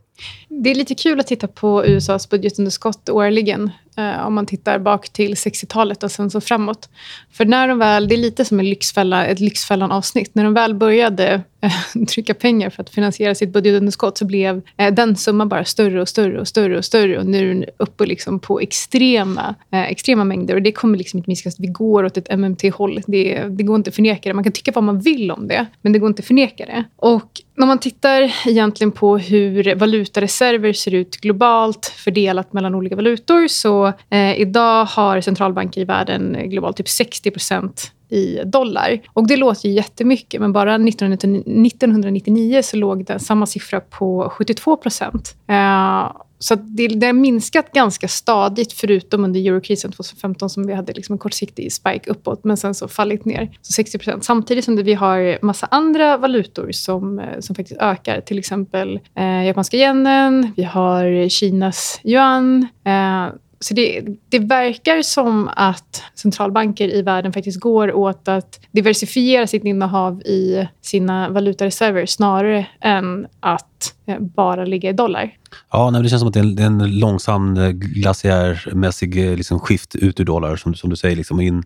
Det 0.47 0.71
är 0.71 0.75
lite 0.75 0.95
kul 0.95 1.19
att 1.19 1.27
titta 1.27 1.47
på 1.47 1.85
USAs 1.85 2.29
budgetunderskott 2.29 3.09
årligen. 3.09 3.71
Eh, 3.97 4.27
om 4.27 4.33
man 4.33 4.45
tittar 4.45 4.79
bak 4.79 5.09
till 5.09 5.33
60-talet 5.33 6.03
och 6.03 6.11
sen 6.11 6.29
så 6.29 6.41
framåt. 6.41 6.89
För 7.31 7.45
när 7.45 7.67
de 7.67 7.79
väl, 7.79 8.07
det 8.07 8.15
är 8.15 8.17
lite 8.17 8.45
som 8.45 8.59
en 8.59 8.69
lyxfälla, 8.69 9.25
ett 9.25 9.39
Lyxfällan-avsnitt. 9.39 10.35
När 10.35 10.43
de 10.43 10.53
väl 10.53 10.75
började 10.75 11.41
eh, 11.61 12.05
trycka 12.07 12.33
pengar 12.33 12.69
för 12.69 12.81
att 12.81 12.89
finansiera 12.89 13.35
sitt 13.35 13.49
budgetunderskott 13.49 14.17
så 14.17 14.25
blev 14.25 14.61
eh, 14.77 14.93
den 14.93 15.15
summan 15.15 15.49
bara 15.49 15.65
större 15.65 16.01
och 16.01 16.09
större 16.09 16.39
och 16.39 16.47
större 16.47 16.77
och 16.77 16.85
större. 16.85 17.19
Och 17.19 17.25
nu 17.25 17.37
är 17.37 17.53
den 17.53 17.65
uppe 17.77 18.05
liksom 18.05 18.39
på 18.39 18.59
extrema, 18.59 19.55
eh, 19.71 19.83
extrema 19.83 20.23
mängder. 20.23 20.55
Och 20.55 20.61
det 20.61 20.71
kommer 20.71 20.97
liksom 20.97 21.17
inte 21.17 21.29
minskas. 21.29 21.59
Vi 21.59 21.67
går 21.67 22.03
åt 22.03 22.17
ett 22.17 22.37
MMT-håll. 22.37 23.01
Det, 23.07 23.43
det 23.49 23.63
går 23.63 23.75
inte 23.75 23.89
att 23.89 23.95
förneka 23.95 24.29
det. 24.29 24.33
Man 24.33 24.43
kan 24.43 24.53
tycka 24.53 24.71
vad 24.75 24.83
man 24.83 24.99
vill 24.99 25.31
om 25.31 25.47
det, 25.47 25.65
men 25.81 25.93
det 25.93 25.99
går 25.99 26.07
inte 26.07 26.19
att 26.19 26.27
förneka 26.27 26.65
det. 26.65 26.83
Och 26.95 27.41
om 27.61 27.67
man 27.67 27.79
tittar 27.79 28.33
egentligen 28.45 28.91
på 28.91 29.17
hur 29.17 29.75
valutareserver 29.75 30.73
ser 30.73 30.93
ut 30.93 31.17
globalt 31.17 31.85
fördelat 31.85 32.53
mellan 32.53 32.75
olika 32.75 32.95
valutor 32.95 33.47
så 33.47 33.87
eh, 34.09 34.39
idag 34.39 34.85
har 34.85 35.21
centralbanker 35.21 35.81
i 35.81 35.85
världen 35.85 36.35
eh, 36.35 36.45
globalt 36.45 36.77
typ 36.77 36.87
60% 36.87 37.71
i 38.09 38.39
dollar. 38.45 39.01
Och 39.13 39.27
Det 39.27 39.37
låter 39.37 39.69
ju 39.69 39.75
jättemycket, 39.75 40.41
men 40.41 40.53
bara 40.53 40.75
1999 40.75 42.61
så 42.63 42.77
låg 42.77 43.05
den, 43.05 43.19
samma 43.19 43.45
siffra 43.45 43.79
på 43.79 44.29
72 44.29 44.77
procent. 44.77 45.35
Eh, 45.47 46.11
så 46.43 46.55
det, 46.55 46.87
det 46.87 47.05
har 47.05 47.13
minskat 47.13 47.71
ganska 47.71 48.07
stadigt, 48.07 48.73
förutom 48.73 49.23
under 49.23 49.39
eurokrisen 49.39 49.91
2015 49.91 50.49
som 50.49 50.67
vi 50.67 50.73
hade 50.73 50.93
liksom 50.93 51.13
en 51.13 51.19
kortsiktig 51.19 51.73
spike 51.73 52.09
uppåt, 52.09 52.43
men 52.43 52.57
sen 52.57 52.73
så 52.73 52.87
fallit 52.87 53.25
ner. 53.25 53.57
Så 53.61 53.73
60 53.73 53.97
procent. 53.97 54.25
Samtidigt 54.25 54.65
som 54.65 54.75
vi 54.75 54.93
har 54.93 55.45
massa 55.45 55.67
andra 55.71 56.17
valutor 56.17 56.71
som, 56.71 57.19
eh, 57.19 57.39
som 57.39 57.55
faktiskt 57.55 57.81
ökar. 57.81 58.21
Till 58.21 58.39
exempel 58.39 58.99
eh, 59.15 59.45
japanska 59.45 59.77
yenen, 59.77 60.53
vi 60.55 60.63
har 60.63 61.29
Kinas 61.29 62.01
yuan. 62.03 62.67
Eh, 62.85 63.27
så 63.63 63.73
det, 63.73 64.05
det, 64.29 64.39
verkar 64.39 65.01
som 65.01 65.49
att 65.55 66.03
centralbanker 66.15 66.95
i 66.95 67.01
världen 67.01 67.33
faktiskt 67.33 67.59
går 67.59 67.93
åt 67.93 68.27
att 68.27 68.59
diversifiera 68.71 69.47
sitt 69.47 69.63
innehav 69.63 70.21
i 70.21 70.67
sina 70.81 71.29
valutareserver 71.29 72.05
snarare 72.05 72.65
än 72.81 73.27
att 73.39 73.93
eh, 74.05 74.19
bara 74.19 74.65
ligga 74.65 74.89
i 74.89 74.93
dollar. 74.93 75.37
Ja, 75.71 75.89
nej, 75.89 76.03
det 76.03 76.09
känns 76.09 76.19
som 76.19 76.27
att 76.27 76.33
det 76.33 76.39
är 76.39 76.65
en, 76.65 76.99
långsam 76.99 77.57
eh, 77.57 77.69
glaciärmässig 77.69 79.27
eh, 79.27 79.35
liksom, 79.35 79.59
skift 79.59 79.95
ut 79.95 80.19
ur 80.19 80.25
dollar, 80.25 80.55
som, 80.55 80.75
som 80.75 80.89
du 80.89 80.95
säger. 80.95 81.15
Liksom, 81.15 81.41
in, 81.41 81.63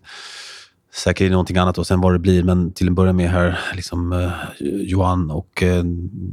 säkert 0.98 1.26
i 1.26 1.30
någonting 1.30 1.56
annat 1.56 1.78
och 1.78 1.86
sen 1.86 2.00
vad 2.00 2.12
det 2.12 2.18
blir. 2.18 2.42
Men 2.42 2.72
till 2.72 2.86
en 2.86 2.94
början 2.94 3.16
med 3.16 3.30
här, 3.30 3.58
liksom, 3.74 4.12
eh, 4.12 4.30
Johan 4.60 5.30
och 5.30 5.62
eh, 5.62 5.84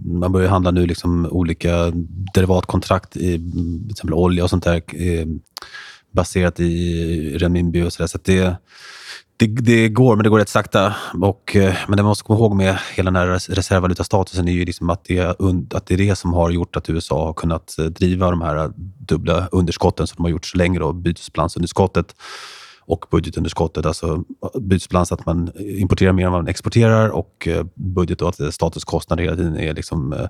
man 0.06 0.32
börjar 0.32 0.50
handla 0.50 0.72
nu 0.72 0.86
liksom 0.86 1.26
olika 1.32 1.92
derivatkontrakt 2.34 3.18
i 3.18 3.38
till 3.38 3.92
exempel 3.92 4.14
olja 4.14 4.44
och 4.44 4.50
sånt 4.50 4.64
där 4.64 4.82
eh, 4.94 5.28
baserat 6.12 6.60
i 6.60 7.38
renminbi 7.38 7.84
och 7.84 7.94
sådär. 7.94 8.08
Så, 8.08 8.18
så 8.18 8.24
det, 8.24 8.56
det, 9.38 9.48
det, 9.48 9.90
går, 9.90 10.16
men 10.16 10.24
det 10.24 10.30
går 10.30 10.40
rätt 10.40 10.50
sakta. 10.50 10.96
Och, 11.22 11.56
eh, 11.56 11.76
men 11.88 11.98
det 11.98 12.04
man 12.04 12.10
måste 12.10 12.24
komma 12.24 12.40
ihåg 12.40 12.56
med 12.56 12.78
hela 12.96 13.12
den 13.12 13.16
här 13.16 13.54
reservvalutastatusen 13.56 14.48
är 14.48 14.52
ju 14.52 14.66
liksom 14.66 14.90
att, 14.90 15.04
det, 15.04 15.20
att 15.74 15.86
det 15.86 15.94
är 15.94 15.98
det 15.98 16.16
som 16.16 16.34
har 16.34 16.50
gjort 16.50 16.76
att 16.76 16.90
USA 16.90 17.26
har 17.26 17.34
kunnat 17.34 17.80
eh, 17.80 17.86
driva 17.86 18.30
de 18.30 18.42
här 18.42 18.72
dubbla 19.00 19.48
underskotten 19.52 20.08
som 20.08 20.16
de 20.18 20.24
har 20.24 20.30
gjort 20.30 20.46
så 20.46 20.58
länge. 20.58 20.80
Då, 20.80 20.94
bytesbalansunderskottet 20.94 22.16
och 22.88 23.06
budgetunderskottet. 23.12 23.86
Alltså 23.86 24.24
bytesbalans 24.62 25.12
att 25.12 25.26
man 25.26 25.52
importerar 25.58 26.12
mer 26.12 26.26
än 26.26 26.32
vad 26.32 26.42
man 26.42 26.48
exporterar 26.48 27.10
och 27.10 27.48
eh, 27.48 27.66
budget 27.76 28.22
och 28.22 28.30
att 28.30 28.54
statens 28.54 28.84
kostnader 28.84 29.24
hela 29.24 29.36
tiden 29.36 29.58
är 29.58 29.74
liksom 29.74 30.14
eh, 30.14 30.28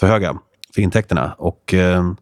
för 0.00 0.06
höga 0.06 0.38
för 0.74 0.82
intäkterna. 0.82 1.34
Och 1.38 1.74
eh, 1.74 2.12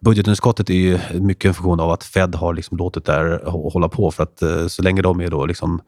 budgetunderskottet 0.00 0.70
är 0.70 0.74
ju 0.74 0.98
mycket 1.20 1.48
en 1.48 1.54
funktion 1.54 1.80
av 1.80 1.90
att 1.90 2.04
Fed 2.04 2.34
har 2.34 2.54
liksom 2.54 2.76
låtit 2.76 3.04
det 3.04 3.12
här 3.12 3.42
hålla 3.46 3.88
på. 3.88 4.10
För 4.10 4.22
att 4.22 4.42
så 4.72 4.82
länge 4.82 5.02
de 5.02 5.20
är 5.20 5.30
då 5.30 5.46
liksom 5.46 5.80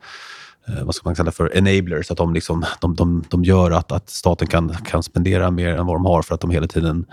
vad 0.83 0.95
ska 0.95 1.09
man 1.09 1.15
kalla 1.15 1.33
för, 1.33 1.57
enablers. 1.57 2.11
Att 2.11 2.17
de, 2.17 2.35
liksom, 2.35 2.65
de, 2.81 2.95
de, 2.95 3.25
de 3.29 3.45
gör 3.45 3.71
att, 3.71 3.93
att 3.93 4.11
staten 4.11 4.49
kan, 4.49 4.69
kan 4.69 5.03
spendera 5.03 5.51
mer 5.51 5.77
än 5.77 5.87
vad 5.87 5.97
de 5.97 6.05
har 6.05 6.23
för 6.23 6.35
att 6.35 6.41
de 6.41 6.51
hela 6.51 6.67
tiden 6.67 7.07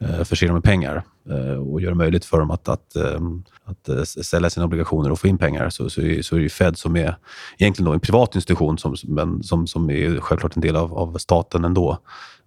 eh, 0.00 0.24
förser 0.24 0.46
dem 0.46 0.54
med 0.54 0.64
pengar 0.64 1.04
Eh, 1.28 1.58
och 1.72 1.80
gör 1.80 1.90
det 1.90 1.96
möjligt 1.96 2.24
för 2.24 2.38
dem 2.38 2.50
att, 2.50 2.68
att, 2.68 2.96
ehm, 2.96 3.44
att 3.64 3.88
eh, 3.88 4.02
sälja 4.02 4.50
sina 4.50 4.66
obligationer 4.66 5.12
och 5.12 5.20
få 5.20 5.28
in 5.28 5.38
pengar. 5.38 5.70
Så, 5.70 5.90
så, 5.90 6.00
är, 6.00 6.22
så 6.22 6.36
är 6.36 6.40
det 6.40 6.48
Fed 6.48 6.78
som 6.78 6.96
är 6.96 7.16
egentligen 7.58 7.86
då 7.86 7.92
en 7.92 8.00
privat 8.00 8.34
institution 8.34 8.78
som, 8.78 8.96
men 9.04 9.42
som, 9.42 9.66
som 9.66 9.90
är 9.90 10.20
självklart 10.20 10.56
en 10.56 10.62
del 10.62 10.76
av, 10.76 10.94
av 10.94 11.18
staten 11.18 11.64
ändå. 11.64 11.98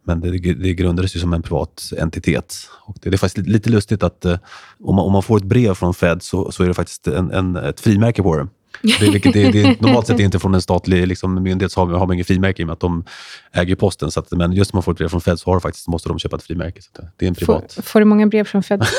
Men 0.06 0.22
det, 0.22 0.54
det 0.54 0.74
grundades 0.74 1.16
ju 1.16 1.20
som 1.20 1.34
en 1.34 1.42
privat 1.42 1.92
entitet. 1.98 2.56
Och 2.86 2.96
det, 3.02 3.10
det 3.10 3.16
är 3.16 3.18
faktiskt 3.18 3.48
lite, 3.48 3.70
lustigt 3.70 4.04
att 4.04 4.26
eh, 4.26 4.38
om, 4.84 4.96
man, 4.96 5.06
om 5.06 5.12
man 5.12 5.24
får 5.24 5.38
ett 5.38 5.44
brev 5.44 5.74
från 5.74 5.94
Fed 5.94 6.24
så, 6.24 6.52
så 6.52 6.64
är 6.64 6.68
det 6.68 6.74
faktiskt 6.74 7.08
en, 7.08 7.32
en, 7.32 7.56
ett 7.56 7.80
frimärke 7.80 8.24
på 8.24 8.38
det. 8.38 8.48
Det, 8.82 9.10
vilket 9.10 9.34
det, 9.34 9.52
det, 9.52 9.82
normalt 9.82 10.08
sett 10.08 10.20
inte 10.20 10.40
från 10.40 10.54
en 10.54 10.62
statlig 10.62 11.08
liksom, 11.08 11.44
myndighet 11.44 11.72
så 11.72 11.86
har, 11.86 11.94
har 11.94 12.08
man 12.08 12.14
inget 12.14 12.28
frimärke 12.28 12.62
i 12.62 12.66
och 12.66 12.68
med 12.68 12.74
att 12.74 12.80
de 12.80 13.04
äger 13.52 13.76
posten. 13.76 14.12
Så 14.12 14.20
att, 14.20 14.32
men 14.32 14.54
just 14.54 14.74
när 14.74 14.78
man 14.78 14.84
får 14.84 14.92
ett 14.92 14.98
brev 14.98 15.10
från 15.10 15.22
Fed 15.22 15.40
så 15.40 15.52
har 15.52 15.60
faktiskt, 15.60 15.88
måste 15.88 16.10
de 16.10 16.20
köpa 16.20 16.36
ett 16.36 16.44
frimärke. 16.44 16.82
Så 16.82 16.90
det 17.18 17.26
är 17.26 17.30
en 17.30 17.36
privat. 17.36 17.74
Får, 17.74 17.82
får 17.82 18.00
du 18.00 18.06
många 18.06 18.28
brev 18.28 18.44
från 18.44 18.64
Fed? 18.64 18.86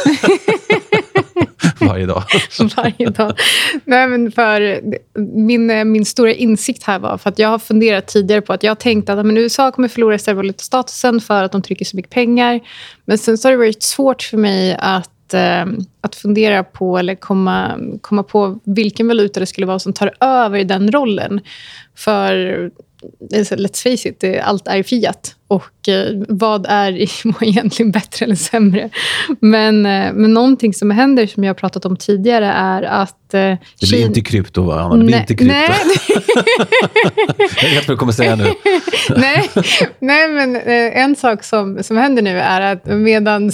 Varje 1.80 2.06
dag. 2.06 2.22
Varje 2.76 3.10
dag. 3.10 3.38
Nej, 3.84 4.08
men 4.08 4.32
för 4.32 4.80
min, 5.36 5.92
min 5.92 6.04
stora 6.04 6.32
insikt 6.32 6.82
här 6.82 6.98
var 6.98 7.18
för 7.18 7.30
att 7.30 7.38
jag 7.38 7.48
har 7.48 7.58
funderat 7.58 8.06
tidigare 8.06 8.40
på 8.40 8.52
att 8.52 8.62
jag 8.62 8.70
har 8.70 8.76
tänkt 8.76 9.08
att 9.08 9.26
men 9.26 9.36
USA 9.36 9.70
kommer 9.70 9.88
förlora 9.88 10.14
reservvalutastatusen 10.14 11.20
för 11.20 11.42
att 11.42 11.52
de 11.52 11.62
trycker 11.62 11.84
så 11.84 11.96
mycket 11.96 12.12
pengar. 12.12 12.60
Men 13.04 13.18
sen 13.18 13.38
så 13.38 13.48
har 13.48 13.52
det 13.52 13.58
varit 13.58 13.82
svårt 13.82 14.22
för 14.22 14.36
mig 14.36 14.76
att 14.80 15.10
eh, 15.32 15.64
att 16.00 16.14
fundera 16.14 16.64
på 16.64 16.98
eller 16.98 17.14
komma, 17.14 17.78
komma 18.00 18.22
på 18.22 18.58
vilken 18.64 19.08
valuta 19.08 19.40
det 19.40 19.46
skulle 19.46 19.66
vara 19.66 19.78
som 19.78 19.92
tar 19.92 20.14
över 20.20 20.64
den 20.64 20.92
rollen. 20.92 21.40
För 21.94 22.70
let's 23.30 23.82
face 23.82 24.08
it, 24.08 24.24
allt 24.42 24.68
är 24.68 24.82
Fiat. 24.82 25.36
Och 25.48 25.88
eh, 25.88 26.06
vad 26.28 26.66
är 26.68 26.92
egentligen 27.42 27.92
bättre 27.92 28.24
eller 28.24 28.34
sämre? 28.34 28.90
Men, 29.40 29.86
eh, 29.86 30.12
men 30.12 30.34
någonting 30.34 30.74
som 30.74 30.90
händer, 30.90 31.26
som 31.26 31.44
jag 31.44 31.50
har 31.50 31.54
pratat 31.54 31.84
om 31.84 31.96
tidigare, 31.96 32.46
är 32.46 32.82
att... 32.82 33.34
Eh, 33.34 33.40
det 33.40 33.58
blir 33.80 33.88
Kina... 33.88 34.06
inte 34.06 34.20
krypto, 34.20 34.62
va? 34.62 34.96
Det 34.96 35.04
blir 35.04 35.20
inte 35.20 35.34
krypto. 35.34 35.54
Nej 35.54 35.70
jag 37.62 37.70
vet 37.70 37.88
vad 37.88 37.96
du 37.96 37.96
kommer 37.96 38.12
säga 38.12 38.36
nu. 38.36 38.44
nej, 39.16 39.50
nej, 39.98 40.28
men 40.28 40.56
eh, 40.56 41.02
en 41.02 41.16
sak 41.16 41.44
som, 41.44 41.82
som 41.82 41.96
händer 41.96 42.22
nu 42.22 42.38
är 42.38 42.60
att 42.60 42.86
medan 42.86 43.50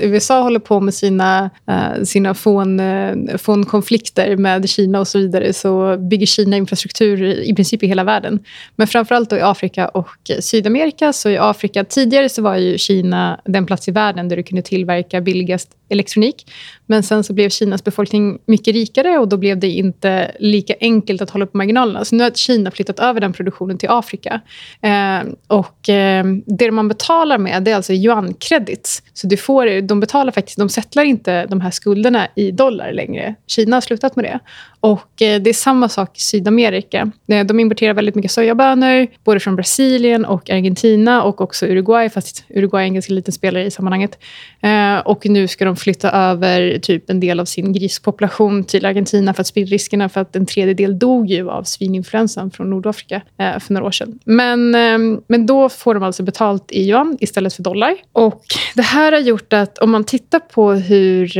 USA 0.00 0.42
håller 0.42 0.60
på 0.60 0.80
med 0.80 0.94
sina, 0.94 1.50
uh, 1.70 2.04
sina 2.04 2.34
fån, 2.34 2.80
uh, 2.80 3.10
eh, 3.30 3.36
fånkonflikter 3.36 4.36
med 4.36 4.68
Kina 4.68 5.00
och 5.00 5.08
så 5.08 5.18
vidare 5.18 5.52
så 5.52 5.96
bygger 5.96 6.26
Kina 6.26 6.56
infrastruktur 6.56 7.22
i 7.22 7.54
princip 7.54 7.82
i 7.82 7.86
hela 7.86 8.04
världen. 8.04 8.38
Men 8.76 8.86
framförallt 8.86 9.32
i 9.32 9.40
Afrika 9.40 9.88
och 9.88 10.30
Sydamerika 10.40 11.12
så 11.12 11.30
i 11.30 11.38
Afrika. 11.38 11.84
Tidigare 11.84 12.28
så 12.28 12.42
var 12.42 12.56
ju 12.56 12.78
Kina 12.78 13.40
den 13.44 13.66
plats 13.66 13.88
i 13.88 13.90
världen 13.90 14.28
där 14.28 14.36
du 14.36 14.42
kunde 14.42 14.62
tillverka 14.62 15.20
billigast 15.20 15.70
elektronik. 15.88 16.52
Men 16.86 17.02
sen 17.02 17.24
så 17.24 17.32
blev 17.32 17.48
Kinas 17.48 17.84
befolkning 17.84 18.38
mycket 18.46 18.74
rikare 18.74 19.18
och 19.18 19.28
då 19.28 19.36
blev 19.36 19.58
det 19.58 19.68
inte 19.68 20.30
lika 20.38 20.74
enkelt 20.80 21.22
att 21.22 21.30
hålla 21.30 21.46
på 21.46 21.56
marginalerna. 21.56 21.97
Så 22.04 22.16
nu 22.16 22.22
har 22.22 22.30
Kina 22.30 22.70
flyttat 22.70 23.00
över 23.00 23.20
den 23.20 23.32
produktionen 23.32 23.78
till 23.78 23.90
Afrika. 23.90 24.40
Eh, 24.80 25.28
och 25.46 25.88
eh, 25.88 26.24
det 26.46 26.70
man 26.70 26.88
betalar 26.88 27.38
med 27.38 27.62
det 27.62 27.70
är 27.70 27.76
alltså 27.76 27.92
yuan-credits. 27.92 29.02
Så 29.12 29.26
du 29.26 29.36
får, 29.36 29.80
de 29.80 30.00
betalar 30.00 30.32
faktiskt, 30.32 30.58
de 30.58 30.68
sättlar 30.68 31.04
inte 31.04 31.46
de 31.46 31.60
här 31.60 31.70
skulderna 31.70 32.28
i 32.34 32.50
dollar 32.50 32.92
längre. 32.92 33.34
Kina 33.46 33.76
har 33.76 33.80
slutat 33.80 34.16
med 34.16 34.24
det. 34.24 34.38
Och 34.80 35.22
eh, 35.22 35.40
Det 35.40 35.50
är 35.50 35.54
samma 35.54 35.88
sak 35.88 36.18
i 36.18 36.20
Sydamerika. 36.20 37.10
Eh, 37.28 37.46
de 37.46 37.60
importerar 37.60 37.94
väldigt 37.94 38.14
mycket 38.14 38.30
sojabönor, 38.30 39.06
både 39.24 39.40
från 39.40 39.56
Brasilien 39.56 40.24
och 40.24 40.50
Argentina 40.50 41.22
och 41.22 41.40
också 41.40 41.66
Uruguay, 41.66 42.10
fast 42.10 42.44
Uruguay 42.48 42.82
är 42.82 42.86
en 42.86 42.94
ganska 42.94 43.12
liten 43.12 43.32
spelare 43.32 43.64
i 43.64 43.70
sammanhanget. 43.70 44.18
Eh, 44.60 44.98
och 44.98 45.26
nu 45.26 45.48
ska 45.48 45.64
de 45.64 45.76
flytta 45.76 46.10
över 46.10 46.78
typ 46.78 47.10
en 47.10 47.20
del 47.20 47.40
av 47.40 47.44
sin 47.44 47.72
grispopulation 47.72 48.64
till 48.64 48.86
Argentina 48.86 49.34
för 49.34 49.40
att 49.40 49.46
sprida 49.46 49.70
riskerna 49.70 50.08
för 50.08 50.20
att 50.20 50.36
en 50.36 50.46
tredjedel 50.46 50.98
dog 50.98 51.26
ju 51.26 51.50
av 51.50 51.62
svininfluensan 51.62 52.50
från 52.50 52.70
Nordafrika 52.70 53.22
för 53.36 53.72
några 53.72 53.86
år 53.86 53.90
sedan. 53.90 54.18
Men, 54.24 54.74
ehm, 54.74 55.20
men 55.28 55.46
då 55.46 55.68
får 55.68 55.94
de 55.94 56.02
alltså 56.02 56.22
betalt 56.22 56.72
i 56.72 56.88
yuan 56.88 57.16
istället 57.20 57.54
för 57.54 57.62
dollar. 57.62 57.94
Och 58.12 58.42
Det 58.74 58.82
här 58.82 59.12
har 59.12 59.18
gjort 59.18 59.52
att 59.52 59.78
om 59.78 59.90
man 59.90 60.04
tittar 60.04 60.38
på 60.38 60.72
hur 60.72 61.38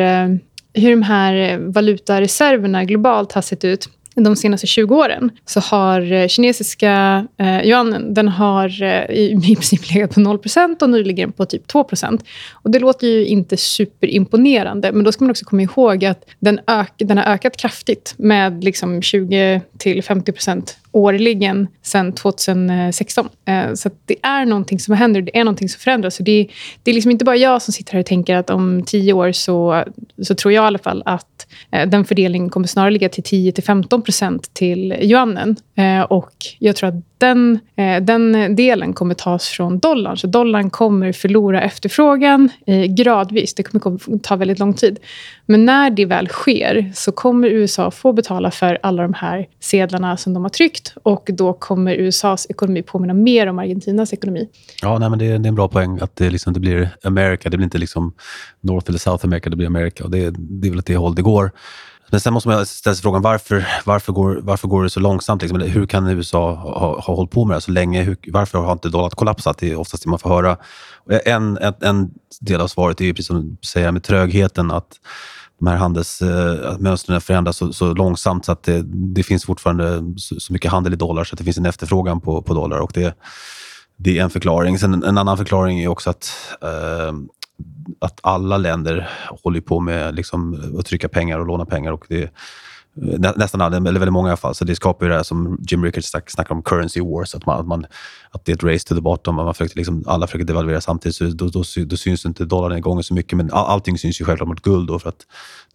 hur 0.78 0.90
de 0.90 1.02
här 1.02 1.34
eh, 1.34 1.58
valutareserverna 1.58 2.84
globalt 2.84 3.32
har 3.32 3.42
sett 3.42 3.64
ut 3.64 3.88
de 4.24 4.36
senaste 4.36 4.66
20 4.66 4.96
åren 4.96 5.30
så 5.44 5.60
har 5.60 6.12
eh, 6.12 6.28
kinesiska 6.28 7.26
eh, 7.36 7.66
yuanen 7.66 8.14
den 8.14 8.28
har 8.28 8.82
eh, 8.82 9.10
i, 9.10 9.40
princip 9.44 9.94
legat 9.94 10.14
på 10.14 10.20
0% 10.20 10.82
och 10.82 10.90
nu 10.90 11.04
ligger 11.04 11.26
den 11.26 11.32
på 11.32 11.46
typ 11.46 11.66
2% 11.66 12.20
och 12.52 12.70
Det 12.70 12.78
låter 12.78 13.06
ju 13.06 13.26
inte 13.26 13.56
superimponerande, 13.56 14.92
men 14.92 15.04
då 15.04 15.12
ska 15.12 15.24
man 15.24 15.30
också 15.30 15.44
komma 15.44 15.62
ihåg 15.62 16.04
att 16.04 16.24
den, 16.38 16.60
ök, 16.66 16.92
den 16.96 17.18
har 17.18 17.24
ökat 17.24 17.56
kraftigt 17.56 18.14
med 18.16 18.64
liksom 18.64 19.02
20 19.02 19.60
50 20.02 20.32
årligen 20.98 21.68
sedan 21.82 22.12
2016. 22.12 23.28
Eh, 23.44 23.74
så 23.74 23.90
det 24.06 24.16
är 24.22 24.46
någonting 24.46 24.78
som 24.78 24.94
händer, 24.94 25.22
det 25.22 25.38
är 25.38 25.44
någonting 25.44 25.68
som 25.68 25.80
förändras. 25.80 26.14
Så 26.14 26.22
det, 26.22 26.48
det 26.82 26.90
är 26.90 26.94
liksom 26.94 27.10
inte 27.10 27.24
bara 27.24 27.36
jag 27.36 27.62
som 27.62 27.72
sitter 27.72 27.92
här 27.92 28.00
och 28.00 28.06
tänker 28.06 28.36
att 28.36 28.50
om 28.50 28.82
tio 28.86 29.12
år 29.12 29.32
så, 29.32 29.84
så 30.22 30.34
tror 30.34 30.52
jag 30.52 30.64
i 30.64 30.66
alla 30.66 30.78
fall 30.78 31.02
att 31.06 31.46
eh, 31.70 31.88
den 31.88 32.04
fördelningen 32.04 32.50
kommer 32.50 32.66
snarare 32.66 32.90
ligga 32.90 33.08
till 33.08 33.24
10-15 33.24 34.00
procent 34.02 34.54
till 34.54 34.92
yuanen. 34.92 35.56
Eh, 35.76 36.02
och 36.02 36.32
jag 36.58 36.76
tror 36.76 36.88
att 36.88 37.04
den, 37.18 37.58
den 38.02 38.56
delen 38.56 38.92
kommer 38.92 39.14
tas 39.14 39.48
från 39.48 39.78
dollarn. 39.78 40.16
Så 40.16 40.26
dollarn 40.26 40.70
kommer 40.70 41.12
förlora 41.12 41.62
efterfrågan 41.62 42.50
gradvis. 42.88 43.54
Det 43.54 43.62
kommer 43.62 44.18
ta 44.18 44.36
väldigt 44.36 44.58
lång 44.58 44.74
tid. 44.74 44.98
Men 45.50 45.64
när 45.64 45.90
det 45.90 46.04
väl 46.04 46.28
sker 46.28 46.92
så 46.94 47.12
kommer 47.12 47.48
USA 47.48 47.90
få 47.90 48.12
betala 48.12 48.50
för 48.50 48.78
alla 48.82 49.02
de 49.02 49.14
här 49.14 49.46
sedlarna 49.60 50.16
som 50.16 50.34
de 50.34 50.42
har 50.42 50.50
tryckt 50.50 50.94
och 51.02 51.30
då 51.32 51.52
kommer 51.52 51.94
USAs 51.94 52.46
ekonomi 52.50 52.82
påminna 52.82 53.14
mer 53.14 53.46
om 53.46 53.58
Argentinas 53.58 54.12
ekonomi. 54.12 54.48
Ja, 54.82 54.98
nej, 54.98 55.10
men 55.10 55.18
det, 55.18 55.24
är, 55.24 55.38
det 55.38 55.46
är 55.46 55.48
en 55.48 55.54
bra 55.54 55.68
poäng 55.68 55.98
att 56.00 56.16
det, 56.16 56.30
liksom, 56.30 56.52
det 56.52 56.60
blir 56.60 56.90
America. 57.04 57.50
Det 57.50 57.56
blir 57.56 57.64
inte 57.64 57.78
liksom 57.78 58.14
North 58.60 58.88
eller 58.88 58.98
South 58.98 59.24
America, 59.24 59.50
det 59.50 59.56
blir 59.56 59.66
America. 59.66 60.04
Och 60.04 60.10
det, 60.10 60.30
det 60.38 60.68
är 60.68 60.70
väl 60.70 60.78
åt 60.78 60.86
det 60.86 60.96
håll 60.96 61.14
det 61.14 61.22
går. 61.22 61.50
Men 62.10 62.20
sen 62.20 62.32
måste 62.32 62.48
man 62.48 62.66
ställa 62.66 62.94
sig 62.94 63.02
frågan 63.02 63.22
varför, 63.22 63.66
varför, 63.84 64.12
går, 64.12 64.40
varför 64.42 64.68
går 64.68 64.82
det 64.82 64.90
så 64.90 65.00
långsamt? 65.00 65.42
Liksom? 65.42 65.60
Hur 65.60 65.86
kan 65.86 66.06
USA 66.06 66.54
ha, 66.54 67.00
ha 67.00 67.14
hållit 67.14 67.30
på 67.30 67.44
med 67.44 67.56
det 67.56 67.60
så 67.60 67.70
länge? 67.70 68.02
Hur, 68.02 68.16
varför 68.26 68.58
har 68.58 68.72
inte 68.72 68.88
dollarn 68.88 69.10
kollapsat? 69.10 69.58
Det 69.58 69.70
är 69.70 69.76
oftast 69.76 70.02
det 70.02 70.10
man 70.10 70.18
får 70.18 70.30
höra. 70.30 70.56
En, 71.24 71.58
en, 71.58 71.74
en 71.80 72.10
del 72.40 72.60
av 72.60 72.68
svaret 72.68 73.00
är, 73.00 73.12
precis 73.12 73.26
som 73.26 73.50
du 73.50 73.56
säger, 73.66 73.92
med 73.92 74.02
trögheten. 74.02 74.70
att 74.70 74.92
de 75.58 75.66
här 75.66 75.76
handelsmönstren 75.76 77.16
eh, 77.16 77.20
förändras 77.20 77.56
så, 77.56 77.72
så, 77.72 77.94
långsamt 77.94 78.44
så 78.44 78.52
att 78.52 78.62
det, 78.62 78.82
det 79.14 79.22
finns 79.22 79.44
fortfarande 79.44 80.14
så, 80.16 80.40
så, 80.40 80.52
mycket 80.52 80.70
handel 80.70 80.92
i 80.92 80.96
dollar 80.96 81.24
så 81.24 81.34
att 81.34 81.38
det 81.38 81.44
finns 81.44 81.58
en 81.58 81.66
efterfrågan 81.66 82.20
på, 82.20 82.42
på 82.42 82.54
dollar. 82.54 82.78
Och 82.78 82.90
det, 82.94 83.14
det 83.96 84.18
är 84.18 84.22
en 84.22 84.30
förklaring. 84.30 84.78
Sen 84.78 84.94
en, 84.94 85.04
en 85.04 85.18
annan 85.18 85.36
förklaring 85.36 85.80
är 85.80 85.88
också 85.88 86.10
att 86.10 86.30
eh, 86.62 87.12
att 88.00 88.20
alla 88.22 88.56
länder 88.56 89.08
håller 89.42 89.60
på 89.60 89.80
med 89.80 90.14
liksom, 90.14 90.72
att 90.78 90.86
trycka 90.86 91.08
pengar 91.08 91.38
och 91.38 91.46
låna 91.46 91.66
pengar. 91.66 91.92
Och 91.92 92.04
det, 92.08 92.32
nästan 93.36 93.60
alla, 93.60 93.76
eller 93.76 93.90
väldigt 93.90 94.12
många 94.12 94.28
i 94.28 94.30
alla 94.30 94.36
fall. 94.36 94.54
Så 94.54 94.64
det 94.64 94.76
skapar 94.76 95.06
ju 95.06 95.10
det 95.10 95.16
här 95.16 95.22
som 95.22 95.58
Jim 95.70 95.84
Rickards 95.84 96.10
snackar 96.26 96.54
om, 96.54 96.62
currency 96.62 97.00
wars. 97.00 97.34
Att, 97.34 97.46
man, 97.46 97.60
att, 97.60 97.66
man, 97.66 97.86
att 98.30 98.44
det 98.44 98.52
är 98.52 98.56
ett 98.56 98.62
race 98.62 98.88
to 98.88 98.94
the 98.94 99.00
bottom. 99.00 99.34
Man 99.34 99.54
försöker 99.54 99.76
liksom, 99.76 100.04
alla 100.06 100.26
försöker 100.26 100.44
devalvera 100.44 100.80
samtidigt, 100.80 101.16
så 101.16 101.24
då, 101.24 101.48
då, 101.48 101.62
då 101.86 101.96
syns 101.96 102.26
inte 102.26 102.44
dollarn 102.44 102.78
igång 102.78 103.02
så 103.02 103.14
mycket. 103.14 103.36
Men 103.36 103.52
all, 103.52 103.66
allting 103.66 103.98
syns 103.98 104.20
ju 104.20 104.24
självklart 104.24 104.48
mot 104.48 104.62
guld. 104.62 104.88
Då, 104.88 104.98
för 104.98 105.08
att 105.08 105.26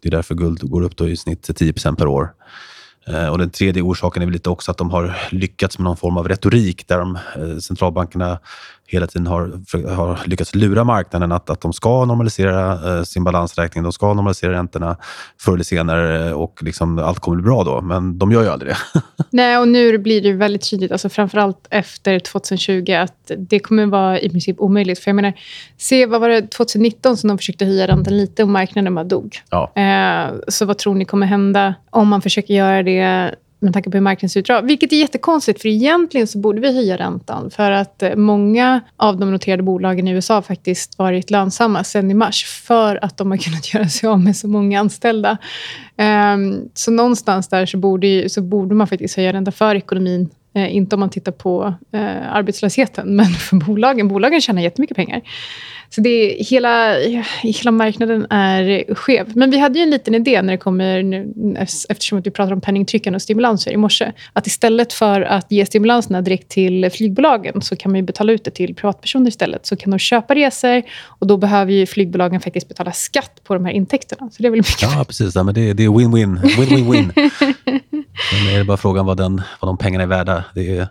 det 0.02 0.08
är 0.08 0.10
därför 0.10 0.34
guld 0.34 0.70
går 0.70 0.82
upp 0.82 0.96
då 0.96 1.08
i 1.08 1.16
snitt 1.16 1.48
10% 1.48 1.96
per 1.96 2.06
år. 2.06 2.30
Eh, 3.06 3.28
och 3.28 3.38
Den 3.38 3.50
tredje 3.50 3.82
orsaken 3.82 4.22
är 4.22 4.26
väl 4.26 4.32
lite 4.32 4.50
också 4.50 4.70
att 4.70 4.78
de 4.78 4.90
har 4.90 5.16
lyckats 5.30 5.78
med 5.78 5.84
någon 5.84 5.96
form 5.96 6.16
av 6.16 6.28
retorik 6.28 6.88
där 6.88 6.98
de, 6.98 7.16
eh, 7.16 7.58
centralbankerna 7.58 8.38
hela 8.86 9.06
tiden 9.06 9.26
har, 9.26 9.52
har 9.94 10.20
lyckats 10.26 10.54
lura 10.54 10.84
marknaden 10.84 11.32
att, 11.32 11.50
att 11.50 11.60
de 11.60 11.72
ska 11.72 12.04
normalisera 12.04 12.72
eh, 12.98 13.02
sin 13.02 13.24
balansräkning, 13.24 13.84
de 13.84 13.92
ska 13.92 14.14
normalisera 14.14 14.52
räntorna 14.52 14.96
förr 15.40 15.52
eller 15.52 15.64
senare 15.64 16.34
och 16.34 16.62
liksom 16.62 16.98
allt 16.98 17.18
kommer 17.18 17.36
bli 17.36 17.44
bra 17.44 17.64
då. 17.64 17.80
Men 17.80 18.18
de 18.18 18.32
gör 18.32 18.42
ju 18.42 18.48
aldrig 18.48 18.72
det. 18.72 19.02
Nej, 19.30 19.58
och 19.58 19.68
nu 19.68 19.98
blir 19.98 20.22
det 20.22 20.32
väldigt 20.32 20.70
tydligt, 20.70 20.92
alltså 20.92 21.08
framförallt 21.08 21.66
efter 21.70 22.18
2020, 22.18 22.92
att 22.92 23.30
det 23.38 23.58
kommer 23.58 23.86
vara 23.86 24.20
i 24.20 24.30
princip 24.30 24.60
omöjligt. 24.60 24.98
För 24.98 25.08
jag 25.08 25.16
menar, 25.16 25.32
se 25.76 26.06
vad 26.06 26.20
var 26.20 26.28
det 26.28 26.50
2019 26.50 27.16
som 27.16 27.28
de 27.28 27.38
försökte 27.38 27.64
höja 27.64 27.86
räntan 27.86 28.16
lite 28.16 28.42
och 28.42 28.48
marknaden 28.48 28.94
bara 28.94 29.04
dog. 29.04 29.36
Ja. 29.50 29.72
Eh, 29.76 30.34
så 30.48 30.64
vad 30.64 30.78
tror 30.78 30.94
ni 30.94 31.04
kommer 31.04 31.26
hända 31.26 31.74
om 31.90 32.08
man 32.08 32.22
försöker 32.22 32.54
göra 32.54 32.82
det 32.82 33.34
med 33.64 33.72
tanke 33.72 33.90
på 33.90 33.96
hur 33.96 34.02
marknaden 34.02 34.30
ser 34.30 34.40
ut 34.40 34.64
Vilket 34.64 34.92
är 34.92 34.96
jättekonstigt, 34.96 35.62
för 35.62 35.68
egentligen 35.68 36.26
så 36.26 36.38
borde 36.38 36.60
vi 36.60 36.74
höja 36.74 36.96
räntan. 36.96 37.50
För 37.50 37.70
att 37.70 38.02
eh, 38.02 38.16
många 38.16 38.80
av 38.96 39.18
de 39.18 39.32
noterade 39.32 39.62
bolagen 39.62 40.08
i 40.08 40.10
USA 40.10 40.34
har 40.34 40.42
faktiskt 40.42 40.98
varit 40.98 41.30
lönsamma 41.30 41.84
sen 41.84 42.10
i 42.10 42.14
mars 42.14 42.44
för 42.44 43.04
att 43.04 43.16
de 43.16 43.30
har 43.30 43.38
kunnat 43.44 43.74
göra 43.74 43.88
sig 43.88 44.08
av 44.08 44.20
med 44.20 44.36
så 44.36 44.48
många 44.48 44.80
anställda. 44.80 45.38
Um, 46.34 46.68
så 46.74 46.90
någonstans 46.90 47.48
där 47.48 47.66
så 47.66 47.76
borde, 47.76 48.28
så 48.28 48.42
borde 48.42 48.74
man 48.74 48.86
faktiskt 48.86 49.16
höja 49.16 49.32
räntan 49.32 49.52
för 49.52 49.74
ekonomin 49.74 50.30
eh, 50.54 50.76
inte 50.76 50.96
om 50.96 51.00
man 51.00 51.10
tittar 51.10 51.32
på 51.32 51.74
eh, 51.92 52.32
arbetslösheten, 52.32 53.16
men 53.16 53.26
för 53.26 53.56
bolagen. 53.56 54.08
Bolagen 54.08 54.40
tjänar 54.40 54.62
jättemycket 54.62 54.96
pengar. 54.96 55.22
Så 55.94 56.00
det 56.00 56.08
är, 56.10 56.44
hela, 56.44 56.98
hela 57.42 57.70
marknaden 57.70 58.26
är 58.30 58.94
skev. 58.94 59.32
Men 59.34 59.50
vi 59.50 59.58
hade 59.58 59.78
ju 59.78 59.82
en 59.82 59.90
liten 59.90 60.14
idé 60.14 60.42
när 60.42 60.52
det 60.52 60.58
kommer, 60.58 61.02
nu, 61.02 61.32
eftersom 61.88 62.18
att 62.18 62.26
vi 62.26 62.30
pratar 62.30 62.52
om 62.52 62.60
penningtrycken 62.60 63.14
och 63.14 63.22
stimulanser 63.22 63.70
i 63.70 63.76
morse, 63.76 64.12
att 64.32 64.46
istället 64.46 64.92
för 64.92 65.20
att 65.20 65.46
ge 65.52 65.66
stimulanserna 65.66 66.22
direkt 66.22 66.48
till 66.48 66.90
flygbolagen 66.90 67.62
så 67.62 67.76
kan 67.76 67.92
man 67.92 67.96
ju 67.96 68.02
betala 68.02 68.32
ut 68.32 68.44
det 68.44 68.50
till 68.50 68.74
privatpersoner 68.74 69.28
istället. 69.28 69.66
Så 69.66 69.76
kan 69.76 69.90
de 69.90 69.98
köpa 69.98 70.34
resor 70.34 70.82
och 71.06 71.26
då 71.26 71.36
behöver 71.36 71.72
ju 71.72 71.86
flygbolagen 71.86 72.40
faktiskt 72.40 72.68
betala 72.68 72.92
skatt 72.92 73.40
på 73.44 73.54
de 73.54 73.64
här 73.64 73.72
intäkterna. 73.72 74.30
Så 74.30 74.42
det 74.42 74.48
är 74.48 74.50
väl 74.50 74.58
mycket 74.58 74.82
Ja, 74.82 75.04
precis. 75.04 75.34
Ja, 75.34 75.42
men 75.42 75.54
det, 75.54 75.72
det 75.72 75.84
är 75.84 75.88
win-win. 75.88 76.40
Win-win-win. 76.42 77.12
Men 78.32 78.54
är 78.54 78.58
det 78.58 78.64
bara 78.64 78.76
frågan 78.76 79.06
vad, 79.06 79.16
den, 79.16 79.42
vad 79.60 79.68
de 79.68 79.78
pengarna 79.78 80.02
är 80.02 80.08
värda. 80.08 80.44
Det 80.54 80.78
är, 80.78 80.88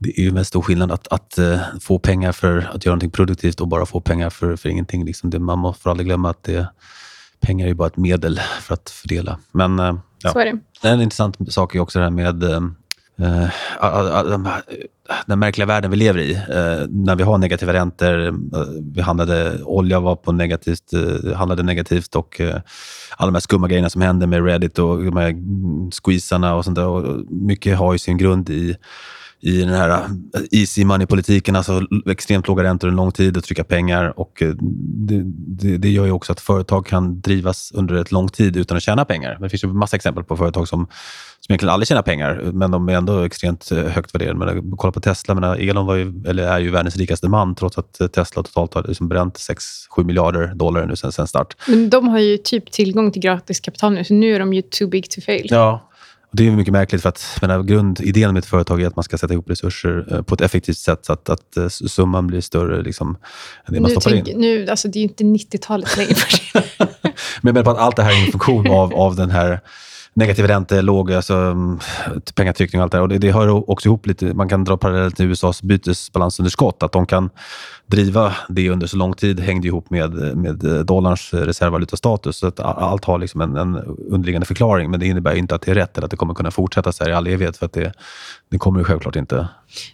det 0.00 0.20
är 0.20 0.22
ju 0.22 0.32
mest 0.32 0.48
stor 0.48 0.62
skillnad 0.62 0.92
att, 0.92 1.08
att 1.08 1.38
uh, 1.38 1.58
få 1.80 1.98
pengar 1.98 2.32
för 2.32 2.58
att 2.58 2.86
göra 2.86 2.94
någonting 2.94 3.10
produktivt 3.10 3.60
och 3.60 3.68
bara 3.68 3.86
få 3.86 4.00
pengar 4.00 4.30
för, 4.30 4.56
för 4.56 4.68
ingenting. 4.68 5.04
Liksom 5.04 5.30
det, 5.30 5.38
man 5.38 5.74
får 5.74 5.90
aldrig 5.90 6.06
glömma 6.06 6.30
att 6.30 6.44
det, 6.44 6.66
pengar 7.40 7.68
är 7.68 7.74
bara 7.74 7.88
ett 7.88 7.96
medel 7.96 8.40
för 8.60 8.74
att 8.74 8.90
fördela. 8.90 9.38
Men 9.52 9.80
uh, 9.80 9.98
ja. 10.22 10.32
Så 10.32 10.38
är 10.38 10.44
det. 10.44 10.88
En 10.88 11.00
intressant 11.00 11.52
sak 11.52 11.74
är 11.74 11.80
också 11.80 11.98
det 11.98 12.04
här 12.04 12.10
med 12.10 12.44
uh, 12.44 13.48
den 15.26 15.38
märkliga 15.38 15.66
världen 15.66 15.90
vi 15.90 15.96
lever 15.96 16.20
i. 16.20 16.40
när 16.88 17.16
vi 17.16 17.22
har 17.22 17.38
negativa 17.38 17.72
räntor, 17.72 18.34
vi 18.94 19.00
handlade, 19.00 19.62
olja 19.62 20.00
var 20.00 20.16
på 20.16 20.32
negativt, 20.32 20.90
handlade 21.36 21.62
negativt 21.62 22.14
och 22.14 22.40
alla 23.16 23.26
de 23.26 23.34
här 23.34 23.40
skumma 23.40 23.68
grejerna 23.68 23.90
som 23.90 24.02
händer 24.02 24.26
med 24.26 24.44
Reddit 24.44 24.78
och 24.78 25.04
de 25.04 25.16
här 25.16 25.34
squeezarna 25.90 26.54
och 26.54 26.64
sånt 26.64 26.76
där. 26.76 26.86
Och 26.86 27.24
mycket 27.30 27.78
har 27.78 27.92
ju 27.92 27.98
sin 27.98 28.18
grund 28.18 28.50
i 28.50 28.76
i 29.42 29.60
den 29.60 29.74
här 29.74 29.90
äh, 29.90 30.40
easy 30.50 30.84
money-politiken, 30.84 31.56
alltså 31.56 31.82
extremt 32.10 32.48
låga 32.48 32.62
räntor 32.62 32.88
en 32.88 32.96
lång 32.96 33.12
tid 33.12 33.36
och 33.36 33.44
trycka 33.44 33.64
pengar. 33.64 34.20
Och 34.20 34.42
äh, 34.42 34.48
det, 35.08 35.22
det, 35.24 35.76
det, 35.76 35.90
gör 35.90 36.04
ju 36.04 36.12
också 36.12 36.32
att 36.32 36.40
företag 36.40 36.86
kan 36.86 37.20
drivas 37.20 37.72
under 37.74 37.94
ett 37.94 38.12
lång 38.12 38.28
tid 38.28 38.56
utan 38.56 38.76
att 38.76 38.82
tjäna 38.82 39.04
pengar. 39.04 39.38
Det 39.40 39.48
finns 39.48 39.64
ju 39.64 39.68
massa 39.68 39.96
exempel 39.96 40.24
på 40.24 40.36
företag 40.36 40.68
som, 40.68 40.86
som 41.40 41.52
egentligen 41.52 41.72
aldrig 41.72 41.88
tjänar 41.88 42.02
pengar, 42.02 42.50
men 42.52 42.70
de 42.70 42.88
är 42.88 42.92
ändå 42.92 43.22
extremt 43.22 43.72
äh, 43.72 43.78
högt 43.78 44.14
värderade. 44.14 44.38
Men, 44.38 44.76
kolla 44.76 44.92
på 44.92 45.00
Tesla, 45.00 45.34
men 45.34 45.44
Elon 45.44 45.86
var 45.86 45.94
ju, 45.94 46.22
eller 46.26 46.42
är 46.42 46.58
ju 46.58 46.70
världens 46.70 46.96
rikaste 46.96 47.28
man, 47.28 47.54
trots 47.54 47.78
att 47.78 48.12
Tesla 48.12 48.42
totalt 48.42 48.74
har 48.74 48.84
liksom 48.88 49.08
bränt 49.08 49.34
6-7 49.96 50.04
miljarder 50.04 50.54
dollar 50.54 50.86
nu 50.86 50.96
sen, 50.96 51.12
sen 51.12 51.26
start. 51.26 51.56
Men 51.66 51.90
de 51.90 52.08
har 52.08 52.18
ju 52.18 52.36
typ 52.36 52.70
tillgång 52.70 53.12
till 53.12 53.22
gratis 53.22 53.60
kapital 53.60 53.92
nu, 53.92 54.04
så 54.04 54.14
nu 54.14 54.34
är 54.34 54.38
de 54.38 54.52
ju 54.52 54.62
too 54.62 54.88
big 54.88 55.10
to 55.10 55.20
fail. 55.20 55.46
Ja, 55.50 55.89
och 56.30 56.36
det 56.36 56.46
är 56.46 56.50
mycket 56.50 56.72
märkligt 56.72 57.02
för 57.02 57.08
att 57.08 57.38
menar, 57.40 57.62
grundidén 57.62 58.32
med 58.32 58.40
ett 58.40 58.46
företag 58.46 58.82
är 58.82 58.86
att 58.86 58.96
man 58.96 59.02
ska 59.02 59.18
sätta 59.18 59.32
ihop 59.32 59.50
resurser 59.50 60.06
eh, 60.10 60.22
på 60.22 60.34
ett 60.34 60.40
effektivt 60.40 60.76
sätt 60.76 61.06
så 61.06 61.12
att, 61.12 61.28
att 61.28 61.56
eh, 61.56 61.68
summan 61.68 62.26
blir 62.26 62.40
större 62.40 62.82
liksom, 62.82 63.16
än 63.66 63.74
det 63.74 63.80
man 63.80 63.90
stoppar 63.90 64.10
tänk, 64.10 64.28
in. 64.28 64.40
Nu, 64.40 64.68
alltså, 64.68 64.88
det 64.88 64.98
är 64.98 65.00
ju 65.00 65.08
inte 65.08 65.24
90-talet 65.24 65.96
längre. 65.96 66.14
Men 67.42 67.42
jag 67.42 67.54
menar 67.54 67.62
på 67.62 67.70
att 67.70 67.78
allt 67.78 67.96
det 67.96 68.02
här 68.02 68.12
är 68.12 68.26
en 68.26 68.32
funktion 68.32 68.70
av, 68.70 68.94
av 68.94 69.16
den 69.16 69.30
här 69.30 69.60
negativ 70.14 70.46
ränta, 70.46 70.80
låg 70.80 71.12
alltså, 71.12 71.34
mm, 71.34 71.78
pengatryckning 72.34 72.80
och 72.80 72.82
allt 72.82 72.92
det 72.92 72.98
där. 72.98 73.02
Och 73.02 73.08
det, 73.08 73.18
det 73.18 73.32
hör 73.32 73.70
också 73.70 73.88
ihop 73.88 74.06
lite, 74.06 74.34
man 74.34 74.48
kan 74.48 74.64
dra 74.64 74.76
parallellt 74.76 75.16
till 75.16 75.26
USAs 75.26 75.62
bytesbalansunderskott. 75.62 76.82
Att 76.82 76.92
de 76.92 77.06
kan 77.06 77.30
driva 77.86 78.34
det 78.48 78.70
under 78.70 78.86
så 78.86 78.96
lång 78.96 79.14
tid 79.14 79.40
hängde 79.40 79.66
ihop 79.66 79.90
med, 79.90 80.36
med 80.36 80.64
eh, 80.64 80.78
dollarns 80.78 81.34
reservvalutastatus. 81.34 82.36
Så 82.36 82.46
att 82.46 82.60
allt 82.60 83.04
har 83.04 83.18
liksom 83.18 83.40
en, 83.40 83.56
en 83.56 83.76
underliggande 84.10 84.46
förklaring, 84.46 84.90
men 84.90 85.00
det 85.00 85.06
innebär 85.06 85.34
inte 85.34 85.54
att 85.54 85.62
det 85.62 85.70
är 85.70 85.74
rätt 85.74 85.96
eller 85.96 86.04
att 86.04 86.10
det 86.10 86.16
kommer 86.16 86.34
kunna 86.34 86.50
fortsätta 86.50 86.92
så 86.92 87.04
här 87.04 87.10
i 87.10 87.14
all 87.14 87.26
evighet. 87.26 87.56
För 87.56 87.66
att 87.66 87.72
det, 87.72 87.92
det 88.50 88.58
kommer 88.58 88.80
ju 88.80 88.84
självklart 88.84 89.16
inte. 89.16 89.48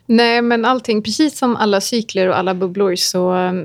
Nej, 0.06 0.42
men 0.42 0.64
allting, 0.64 1.02
precis 1.02 1.38
som 1.38 1.56
alla 1.56 1.80
cykler 1.80 2.28
och 2.28 2.38
alla 2.38 2.54
bubblor 2.54 2.94
så... 2.96 3.34
Uh, 3.34 3.64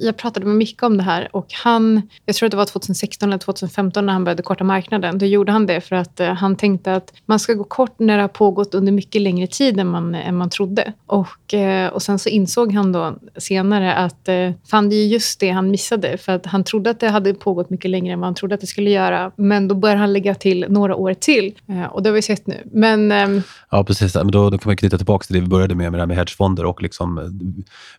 jag 0.00 0.16
pratade 0.16 0.46
med 0.46 0.56
Micke 0.56 0.82
om 0.82 0.96
det 0.96 1.02
här 1.02 1.28
och 1.32 1.46
han, 1.64 2.02
jag 2.26 2.36
tror 2.36 2.46
att 2.46 2.50
det 2.50 2.56
var 2.56 2.64
2016 2.64 3.28
eller 3.28 3.38
2015 3.38 4.06
när 4.06 4.12
han 4.12 4.24
började 4.24 4.42
korta 4.42 4.64
marknaden. 4.64 5.18
Då 5.18 5.26
gjorde 5.26 5.52
han 5.52 5.66
det 5.66 5.80
för 5.80 5.96
att 5.96 6.20
uh, 6.20 6.26
han 6.26 6.56
tänkte 6.56 6.94
att 6.94 7.12
man 7.26 7.38
ska 7.38 7.52
gå 7.54 7.64
kort 7.64 7.98
när 7.98 8.16
det 8.16 8.22
har 8.22 8.28
pågått 8.28 8.74
under 8.74 8.92
mycket 8.92 9.22
längre 9.22 9.46
tid 9.46 9.80
än 9.80 9.86
man, 9.86 10.14
än 10.14 10.36
man 10.36 10.50
trodde. 10.50 10.92
Och, 11.06 11.54
uh, 11.54 11.86
och 11.86 12.02
sen 12.02 12.18
så 12.18 12.28
insåg 12.28 12.72
han 12.72 12.92
då 12.92 13.18
senare 13.36 13.94
att 13.94 14.28
fan, 14.70 14.88
det 14.88 14.96
är 14.96 15.06
just 15.06 15.40
det 15.40 15.50
han 15.50 15.70
missade. 15.70 16.18
För 16.18 16.32
att 16.32 16.46
han 16.46 16.64
trodde 16.64 16.90
att 16.90 17.00
det 17.00 17.08
hade 17.08 17.34
pågått 17.34 17.70
mycket 17.70 17.90
längre 17.90 18.12
än 18.12 18.20
vad 18.20 18.26
han 18.26 18.34
trodde 18.34 18.54
att 18.54 18.60
det 18.60 18.66
skulle 18.66 18.90
göra. 18.90 19.32
Men 19.36 19.68
då 19.68 19.74
började 19.74 20.00
han 20.00 20.12
lägga 20.12 20.34
till 20.34 20.66
några 20.68 20.96
år 20.96 21.14
till. 21.14 21.54
och 21.90 22.02
det 22.02 22.08
har 22.08 22.14
vi 22.14 22.22
sett 22.22 22.46
nu. 22.46 22.62
Men, 22.72 23.12
ehm, 23.12 23.42
ja, 23.70 23.84
precis. 23.84 24.14
Men 24.14 24.30
då, 24.30 24.50
då 24.50 24.58
kan 24.58 24.68
man 24.68 24.76
knyta 24.76 24.96
tillbaka 24.96 25.24
det 25.32 25.40
vi 25.40 25.46
började 25.46 25.74
med, 25.74 25.90
med 25.90 25.98
det 25.98 26.02
här 26.02 26.06
med 26.06 26.16
hedgefonder 26.16 26.64
och 26.64 26.82
liksom, 26.82 27.18
eh, 27.18 27.24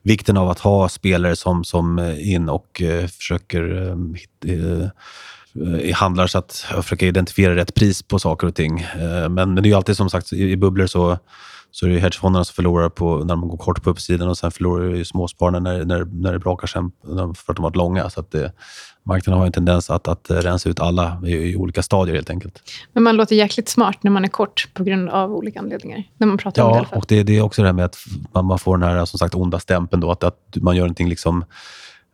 vikten 0.01 0.37
av 0.37 0.49
att 0.49 0.59
ha 0.59 0.89
spelare 0.89 1.35
som, 1.35 1.63
som 1.63 1.99
eh, 1.99 2.33
in 2.33 2.49
och 2.49 2.81
eh, 2.81 3.07
försöker 3.07 3.93
handlar 5.93 6.27
så 6.27 6.37
att 6.37 6.65
försöka 6.81 7.05
identifiera 7.05 7.55
rätt 7.55 7.73
pris 7.73 8.03
på 8.03 8.19
saker 8.19 8.47
och 8.47 8.55
ting. 8.55 8.85
Men, 9.29 9.33
men 9.33 9.55
det 9.55 9.61
är 9.61 9.69
ju 9.69 9.73
alltid 9.73 9.97
som 9.97 10.09
sagt, 10.09 10.33
i, 10.33 10.51
i 10.51 10.57
bubblor 10.57 10.87
så 10.87 11.17
så 11.75 11.85
är 11.85 11.89
det 11.89 11.99
hedgefonderna 11.99 12.45
som 12.45 12.53
förlorar 12.53 12.89
på, 12.89 13.23
när 13.23 13.35
man 13.35 13.49
går 13.49 13.57
kort 13.57 13.83
på 13.83 13.89
uppsidan 13.89 14.29
och 14.29 14.37
sen 14.37 14.51
förlorar 14.51 14.95
ju 14.95 15.05
småspararna 15.05 15.59
när, 15.59 15.85
när, 15.85 16.05
när 16.05 16.33
det 16.33 16.39
brakar 16.39 16.67
sen 16.67 16.91
för 17.35 17.53
att 17.53 17.55
de 17.55 17.63
varit 17.63 17.75
långa. 17.75 18.09
Så 18.09 18.19
att 18.19 18.31
det, 18.31 18.51
marknaden 19.03 19.39
har 19.39 19.45
en 19.45 19.51
tendens 19.51 19.89
att, 19.89 20.07
att 20.07 20.31
rensa 20.31 20.69
ut 20.69 20.79
alla 20.79 21.21
i, 21.25 21.31
i, 21.31 21.55
olika 21.55 21.83
stadier 21.83 22.15
helt 22.15 22.29
enkelt. 22.29 22.61
Men 22.93 23.03
man 23.03 23.15
låter 23.15 23.35
jäkligt 23.35 23.69
smart 23.69 23.97
när 24.01 24.11
man 24.11 24.23
är 24.23 24.29
kort 24.29 24.69
på 24.73 24.83
grund 24.83 25.09
av 25.09 25.33
olika 25.33 25.59
anledningar. 25.59 26.03
När 26.17 26.27
man 26.27 26.37
pratar 26.37 26.61
ja, 26.61 26.67
om 26.67 26.77
det 26.77 26.87
Ja, 26.91 26.97
och 26.97 27.05
det, 27.07 27.23
det, 27.23 27.37
är 27.37 27.41
också 27.41 27.61
det 27.61 27.67
här 27.67 27.73
med 27.73 27.85
att 27.85 27.97
man, 28.33 28.45
man 28.45 28.59
får 28.59 28.77
den 28.77 28.89
här 28.89 29.05
som 29.05 29.19
sagt 29.19 29.35
onda 29.35 29.59
stämpeln 29.59 30.01
då, 30.01 30.11
att, 30.11 30.23
att 30.23 30.39
man 30.55 30.75
gör 30.75 30.83
någonting 30.83 31.09
liksom 31.09 31.45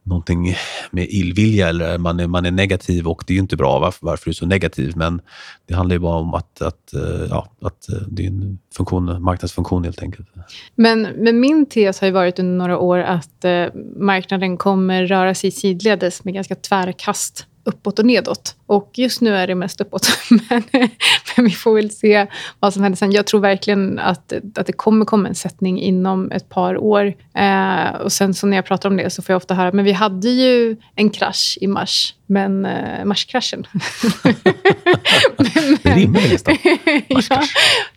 någonting 0.03 0.55
med 0.91 1.07
illvilja 1.09 1.69
eller 1.69 1.97
man 1.97 2.19
är, 2.19 2.27
man 2.27 2.45
är 2.45 2.51
negativ 2.51 3.07
och 3.07 3.23
det 3.27 3.33
är 3.33 3.35
ju 3.35 3.41
inte 3.41 3.57
bra 3.57 3.79
varför, 3.79 4.05
varför 4.05 4.25
du 4.25 4.31
är 4.31 4.35
så 4.35 4.45
negativ. 4.45 4.93
Men 4.95 5.21
det 5.67 5.73
handlar 5.73 5.95
ju 5.95 5.99
bara 5.99 6.15
om 6.15 6.33
att, 6.33 6.61
att, 6.61 6.93
eh, 6.93 7.27
ja, 7.29 7.47
att 7.61 7.89
eh, 7.89 7.97
det 8.07 8.23
är 8.23 8.27
en 8.27 8.59
funktion, 8.75 9.23
marknadsfunktion 9.23 9.83
helt 9.83 10.03
enkelt. 10.03 10.27
Men, 10.75 11.01
men 11.01 11.39
min 11.39 11.65
tes 11.65 11.99
har 11.99 12.07
ju 12.07 12.13
varit 12.13 12.39
under 12.39 12.57
några 12.57 12.77
år 12.77 12.99
att 12.99 13.45
eh, 13.45 13.65
marknaden 13.95 14.57
kommer 14.57 15.05
röra 15.05 15.35
sig 15.35 15.51
sidledes 15.51 16.23
med 16.23 16.33
ganska 16.33 16.55
tvära 16.55 16.93
kast 16.93 17.45
uppåt 17.63 17.99
och 17.99 18.05
nedåt. 18.05 18.55
Och 18.65 18.91
just 18.93 19.21
nu 19.21 19.35
är 19.35 19.47
det 19.47 19.55
mest 19.55 19.81
uppåt. 19.81 20.07
men, 20.49 20.63
men, 21.35 21.45
vi 21.45 21.51
får 21.51 21.75
väl 21.75 21.91
se 21.91 22.27
vad 22.59 22.73
som 22.73 22.83
händer 22.83 22.97
sen. 22.97 23.11
Jag 23.11 23.27
tror 23.27 23.41
verkligen 23.41 23.99
att, 23.99 24.33
att 24.55 24.67
det 24.67 24.73
kommer 24.73 25.05
komma 25.05 25.27
en 25.27 25.35
sättning 25.35 25.79
inom 25.79 26.31
ett 26.31 26.49
par 26.49 26.77
år. 26.77 27.13
Eh, 27.33 27.89
och 28.03 28.11
sen 28.11 28.33
så 28.33 28.47
när 28.47 28.57
jag 28.57 28.65
pratar 28.65 28.89
om 28.89 28.97
det 28.97 29.09
så 29.09 29.21
får 29.21 29.33
jag 29.33 29.37
ofta 29.37 29.53
höra 29.53 29.71
men 29.71 29.85
vi 29.85 29.91
hade 29.91 30.29
ju 30.29 30.77
en 30.95 31.09
krasch 31.09 31.57
i 31.61 31.67
mars. 31.67 32.15
Men 32.25 32.65
eh, 32.65 33.05
marskraschen. 33.05 33.67
rimmar 35.83 36.31
nästan. 36.31 36.57
ja, 37.29 37.41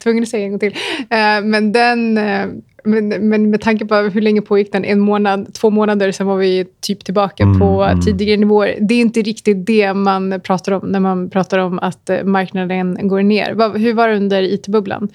tvungen 0.03 0.23
att 0.23 0.29
säga 0.29 0.45
en 0.45 0.51
gång 0.51 0.61
till. 0.61 0.77
Eh, 1.11 1.41
men 1.43 1.73
den 1.73 2.19
eh, 2.19 2.47
men, 2.85 3.09
men 3.09 3.51
med 3.51 3.61
tanke 3.61 3.87
på 3.87 3.95
hur 3.95 4.21
länge 4.21 4.43
pågick 4.43 4.73
den, 4.73 4.85
en 4.85 5.01
månad, 5.01 5.55
två 5.55 5.71
månader, 5.71 6.13
sen 6.13 6.27
var 6.27 6.37
vi 6.37 6.67
typ 6.81 7.05
tillbaka 7.05 7.43
mm, 7.43 7.59
på 7.59 7.83
mm. 7.83 8.01
tidigare 8.01 8.37
nivåer. 8.37 8.79
Det 8.81 8.95
är 8.95 9.01
inte 9.01 9.23
riktigt 9.23 9.67
det 9.67 9.95
man 9.95 10.41
pratar 10.41 10.73
om 10.73 10.89
när 10.89 11.01
man 11.01 11.31
pratar 11.31 11.59
om 11.59 11.79
att 11.79 12.11
eh, 12.11 12.25
marknaden 12.25 13.09
går 13.09 13.23
ner. 13.23 13.79
Hur 13.79 13.95
var 13.95 14.09
det 14.09 14.17
under 14.17 14.43
it-bubblan? 14.43 15.09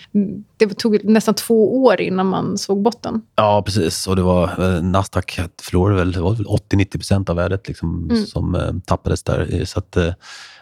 Det 0.58 0.77
tog 0.77 1.03
nästan 1.03 1.34
två 1.34 1.84
år 1.84 2.01
innan 2.01 2.27
man 2.27 2.58
såg 2.58 2.82
botten. 2.82 3.21
Ja, 3.36 3.63
precis. 3.65 4.08
Och 4.08 4.15
det 4.15 4.21
var, 4.21 4.43
eh, 4.43 4.84
Nasdaq 4.84 5.39
förlorade 5.62 5.95
väl, 5.95 6.13
80-90 6.15 6.91
procent 6.91 7.30
av 7.30 7.36
värdet 7.36 7.67
liksom, 7.67 8.10
mm. 8.12 8.25
som 8.25 8.56
eh, 8.56 8.62
tappades 8.86 9.23
där. 9.23 9.65
Så 9.65 9.80
att, 9.80 9.97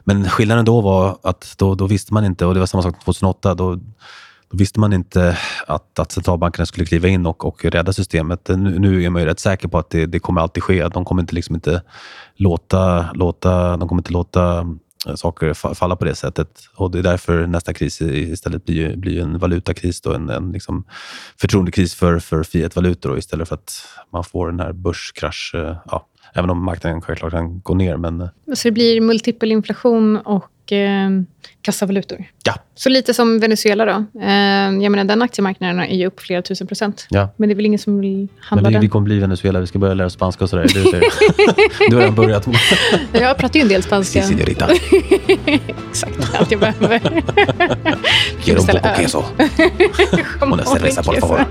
men 0.03 0.29
skillnaden 0.29 0.65
då 0.65 0.81
var 0.81 1.17
att 1.21 1.53
då, 1.57 1.75
då 1.75 1.87
visste 1.87 2.13
man 2.13 2.25
inte, 2.25 2.45
och 2.45 2.53
det 2.53 2.59
var 2.59 2.67
samma 2.67 2.83
sak 2.83 3.03
2008, 3.03 3.55
då 3.55 3.79
då 4.51 4.57
visste 4.57 4.79
man 4.79 4.93
inte 4.93 5.37
att, 5.67 5.99
att 5.99 6.11
centralbankerna 6.11 6.65
skulle 6.65 6.85
kliva 6.85 7.07
in 7.07 7.25
och, 7.25 7.45
och 7.45 7.65
rädda 7.65 7.93
systemet. 7.93 8.49
Eh, 8.49 8.57
nu, 8.57 8.79
nu 8.79 9.03
är 9.03 9.09
man 9.09 9.21
ju 9.21 9.27
rätt 9.27 9.39
säker 9.39 9.67
på 9.67 9.77
att 9.77 9.89
det, 9.89 10.05
det 10.05 10.19
kommer 10.19 10.41
alltid 10.41 10.63
ske. 10.63 10.87
De 10.87 11.05
kommer 11.05 11.21
inte, 11.21 11.35
liksom 11.35 11.55
inte 11.55 11.81
låta, 12.35 13.11
låta, 13.13 13.77
de 13.77 13.89
kommer 13.89 13.99
inte 13.99 14.13
låta 14.13 14.57
eh, 15.07 15.15
saker 15.15 15.73
falla 15.73 15.95
på 15.95 16.05
det 16.05 16.15
sättet. 16.15 16.49
Och 16.75 16.91
Det 16.91 16.99
är 16.99 17.03
därför 17.03 17.47
nästa 17.47 17.73
kris 17.73 18.01
istället 18.01 18.65
blir, 18.65 18.95
blir 18.95 19.21
en 19.21 19.39
valutakris, 19.39 20.01
då, 20.01 20.13
en, 20.13 20.29
en 20.29 20.51
liksom 20.51 20.85
förtroendekris 21.41 21.95
för, 21.95 22.19
för 22.19 22.43
fiatvalutor 22.43 23.17
istället 23.17 23.47
för 23.47 23.55
att 23.55 23.73
man 24.11 24.23
får 24.23 24.47
den 24.47 24.59
här 24.59 24.73
börskrasch. 24.73 25.51
Eh, 25.55 25.77
ja, 25.85 26.07
även 26.33 26.49
om 26.49 26.65
marknaden 26.65 27.01
självklart 27.01 27.31
kan 27.31 27.59
gå 27.59 27.73
ner. 27.73 27.97
Men... 27.97 28.29
Så 28.55 28.67
det 28.67 28.71
blir 28.71 29.01
multipel 29.01 29.51
inflation 29.51 30.17
och 30.17 30.45
och 30.65 30.71
eh, 30.71 31.09
kassavalutor. 31.61 32.25
Ja. 32.43 32.53
Så 32.75 32.89
lite 32.89 33.13
som 33.13 33.39
Venezuela 33.39 33.85
då. 33.85 34.05
Eh, 34.21 34.29
jag 34.83 34.91
menar, 34.91 35.03
den 35.03 35.21
aktiemarknaden 35.21 35.79
är 35.79 35.95
ju 35.95 36.05
upp 36.07 36.19
flera 36.19 36.41
tusen 36.41 36.67
procent. 36.67 37.07
Ja. 37.09 37.29
Men 37.37 37.49
det 37.49 37.53
är 37.53 37.55
väl 37.55 37.65
ingen 37.65 37.79
som 37.79 37.99
vill 37.99 38.27
handla 38.39 38.61
Men 38.61 38.69
vi, 38.69 38.73
den. 38.73 38.81
vi 38.81 38.89
kommer 38.89 39.05
bli 39.05 39.19
Venezuela. 39.19 39.59
Vi 39.59 39.67
ska 39.67 39.79
börja 39.79 39.93
lära 39.93 40.07
oss 40.07 40.13
spanska 40.13 40.43
och 40.43 40.49
sådär. 40.49 40.67
Du. 40.73 40.83
Du 41.89 41.95
har 41.95 42.01
redan 42.01 42.15
börjat. 42.15 42.47
Jag 43.11 43.37
pratar 43.37 43.55
ju 43.55 43.61
en 43.61 43.67
del 43.67 43.83
spanska. 43.83 44.21
Si, 44.23 44.33
señorita. 44.33 44.69
Exakt 45.89 46.35
allt 46.35 46.51
jag 46.51 46.59
behöver. 46.59 46.99
Quiero 48.43 48.59
un 48.61 48.67
poco 48.67 48.89
queso. 48.97 49.23
Una 50.41 50.63
cerveza, 50.63 51.03
por 51.03 51.19
favor. 51.19 51.45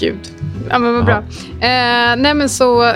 Gud. 0.00 0.35
Ja, 0.70 0.78
men 0.78 0.94
vad 0.94 1.04
bra. 1.04 1.16
Eh, 1.60 2.16
nej, 2.16 2.34
men 2.34 2.48
så... 2.48 2.82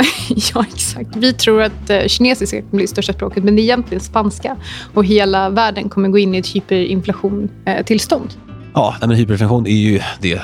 ja, 0.55 0.65
exakt. 0.75 1.17
Vi 1.17 1.33
tror 1.33 1.63
att 1.63 1.91
eh, 1.91 2.07
kinesiska 2.07 2.63
kommer 2.63 2.77
bli 2.77 2.87
största 2.87 3.13
språket, 3.13 3.45
men 3.45 3.57
det 3.57 3.63
är 3.63 3.65
egentligen 3.65 4.01
spanska. 4.01 4.57
Och 4.95 5.05
hela 5.05 5.51
världen 5.51 5.89
kommer 5.89 6.09
gå 6.09 6.19
in 6.19 6.35
i 6.35 6.39
ett 6.39 6.47
hyperinflation-tillstånd. 6.47 8.29
Ja, 8.75 8.97
nej, 9.01 9.09
men 9.09 9.17
hyperinflation 9.17 9.67
är 9.67 9.71
ju 9.71 10.01
det, 10.21 10.41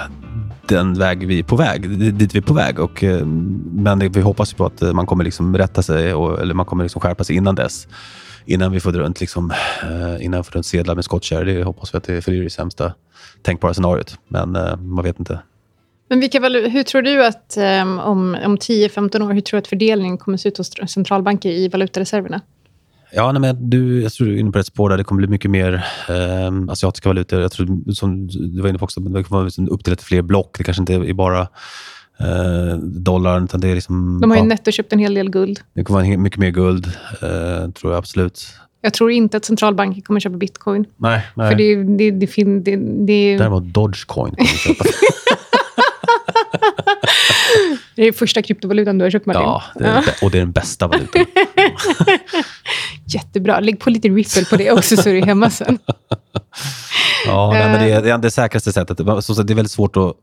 den 0.68 0.94
väg 0.94 1.26
vi 1.26 1.38
är 1.38 1.42
på 1.42 1.56
väg, 1.56 1.98
dit 2.14 2.34
vi 2.34 2.38
är 2.38 2.42
på 2.42 2.54
väg. 2.54 2.78
Och, 2.80 3.04
eh, 3.04 3.26
men 3.72 4.12
vi 4.12 4.20
hoppas 4.20 4.52
på 4.52 4.66
att 4.66 4.82
eh, 4.82 4.92
man 4.92 5.06
kommer 5.06 5.24
liksom 5.24 5.58
rätta 5.58 5.82
sig, 5.82 6.14
och, 6.14 6.40
eller 6.40 6.54
man 6.54 6.66
kommer 6.66 6.84
liksom 6.84 7.00
skärpa 7.00 7.24
sig 7.24 7.36
innan 7.36 7.54
dess. 7.54 7.88
Innan 8.48 8.72
vi 8.72 8.80
får 8.80 8.92
runt, 8.92 9.20
liksom, 9.20 9.52
eh, 9.82 10.24
innan 10.24 10.40
vi 10.40 10.44
får 10.44 10.52
runt 10.52 10.66
sedlar 10.66 10.94
med 10.94 11.04
skottkärr. 11.04 11.44
Det 11.44 11.64
hoppas 11.64 11.94
vi 11.94 11.98
att 11.98 12.04
det, 12.04 12.22
för 12.22 12.32
det 12.32 12.38
är 12.38 12.42
det 12.42 12.50
sämsta 12.50 12.92
tänkbara 13.42 13.74
scenariot. 13.74 14.18
Men 14.28 14.56
eh, 14.56 14.76
man 14.76 15.04
vet 15.04 15.18
inte. 15.18 15.40
Men 16.08 16.20
vilka 16.20 16.40
hur 16.68 16.82
tror 16.82 17.02
du 17.02 17.26
att 17.26 17.56
eh, 17.56 17.82
om, 17.82 18.36
om 18.44 18.56
10-15 18.56 19.22
år, 19.22 19.32
hur 19.32 19.40
tror 19.40 19.58
du 19.58 19.62
att 19.62 19.68
fördelningen 19.68 20.18
kommer 20.18 20.38
se 20.38 20.48
ut 20.48 20.58
hos 20.58 20.70
centralbanker 20.88 21.50
i 21.50 21.68
valutareserverna? 21.68 22.40
Ja, 23.12 23.32
nej, 23.32 23.40
men 23.40 23.70
du, 23.70 24.02
jag 24.02 24.12
tror 24.12 24.26
du 24.26 24.34
är 24.34 24.38
inne 24.38 24.52
på 24.52 24.58
rätt 24.58 24.66
spår 24.66 24.90
där. 24.90 24.96
Det 24.96 25.04
kommer 25.04 25.18
bli 25.18 25.28
mycket 25.28 25.50
mer 25.50 25.86
eh, 26.08 26.72
asiatiska 26.72 27.08
valutor. 27.08 27.40
Jag 27.40 27.52
tror, 27.52 27.92
som 27.92 28.28
du 28.28 28.60
var 28.60 28.68
inne 28.68 28.78
på 28.78 28.84
också, 28.84 29.00
det 29.00 29.24
kommer 29.24 29.38
vara 29.38 29.44
liksom 29.44 29.68
uppdelat 29.68 30.00
i 30.00 30.04
fler 30.04 30.22
block. 30.22 30.58
Det 30.58 30.64
kanske 30.64 30.82
inte 30.82 30.94
är 30.94 31.12
bara 31.12 31.40
eh, 32.20 32.76
dollar, 32.82 33.44
utan 33.44 33.60
det 33.60 33.68
är 33.68 33.74
liksom... 33.74 34.20
De 34.20 34.30
har 34.30 34.36
ju 34.36 34.42
ja, 34.42 34.48
nettoköpt 34.48 34.92
en 34.92 34.98
hel 34.98 35.14
del 35.14 35.30
guld. 35.30 35.60
det 35.74 35.84
kommer 35.84 36.00
vara 36.00 36.18
mycket 36.18 36.38
mer 36.38 36.50
guld, 36.50 36.86
eh, 37.22 37.70
tror 37.70 37.92
jag 37.92 37.98
absolut. 37.98 38.46
Jag 38.80 38.94
tror 38.94 39.10
inte 39.10 39.36
att 39.36 39.44
centralbanker 39.44 40.00
kommer 40.00 40.20
köpa 40.20 40.36
bitcoin. 40.36 40.84
Nej, 40.96 41.26
nej. 41.34 41.50
För 41.50 41.58
det, 41.58 41.96
det, 41.96 42.10
det, 42.10 42.26
fin, 42.26 42.62
det, 42.64 42.76
det, 43.06 43.36
Däremot 43.38 43.64
Dogecoin 43.64 44.34
kommer 44.34 44.46
köpa. 44.46 44.84
det 47.94 48.02
är 48.02 48.12
första 48.12 48.42
kryptovalutan 48.42 48.98
du 48.98 49.04
har 49.04 49.10
köpt, 49.10 49.26
Martin. 49.26 49.42
ja, 49.42 49.62
det 49.74 49.84
är, 49.84 50.04
och 50.22 50.30
det 50.30 50.38
är 50.38 50.40
den 50.40 50.52
bästa 50.52 50.86
valutan. 50.86 51.26
Jättebra. 53.06 53.60
Lägg 53.60 53.80
på 53.80 53.90
lite 53.90 54.08
ripple 54.08 54.44
på 54.44 54.56
det 54.56 54.70
också 54.70 54.96
så 54.96 55.08
är 55.08 55.14
du 55.14 55.22
hemma 55.22 55.50
sen. 55.50 55.78
Ja, 57.26 57.50
nej, 57.52 57.68
men 57.68 57.80
det, 57.80 57.92
är, 57.92 58.02
det 58.02 58.10
är 58.10 58.18
det 58.18 58.30
säkraste 58.30 58.72
sättet. 58.72 58.96
Det 58.96 59.02
är 59.02 59.54
väldigt 59.54 59.72
svårt 59.72 59.96
att 59.96 60.16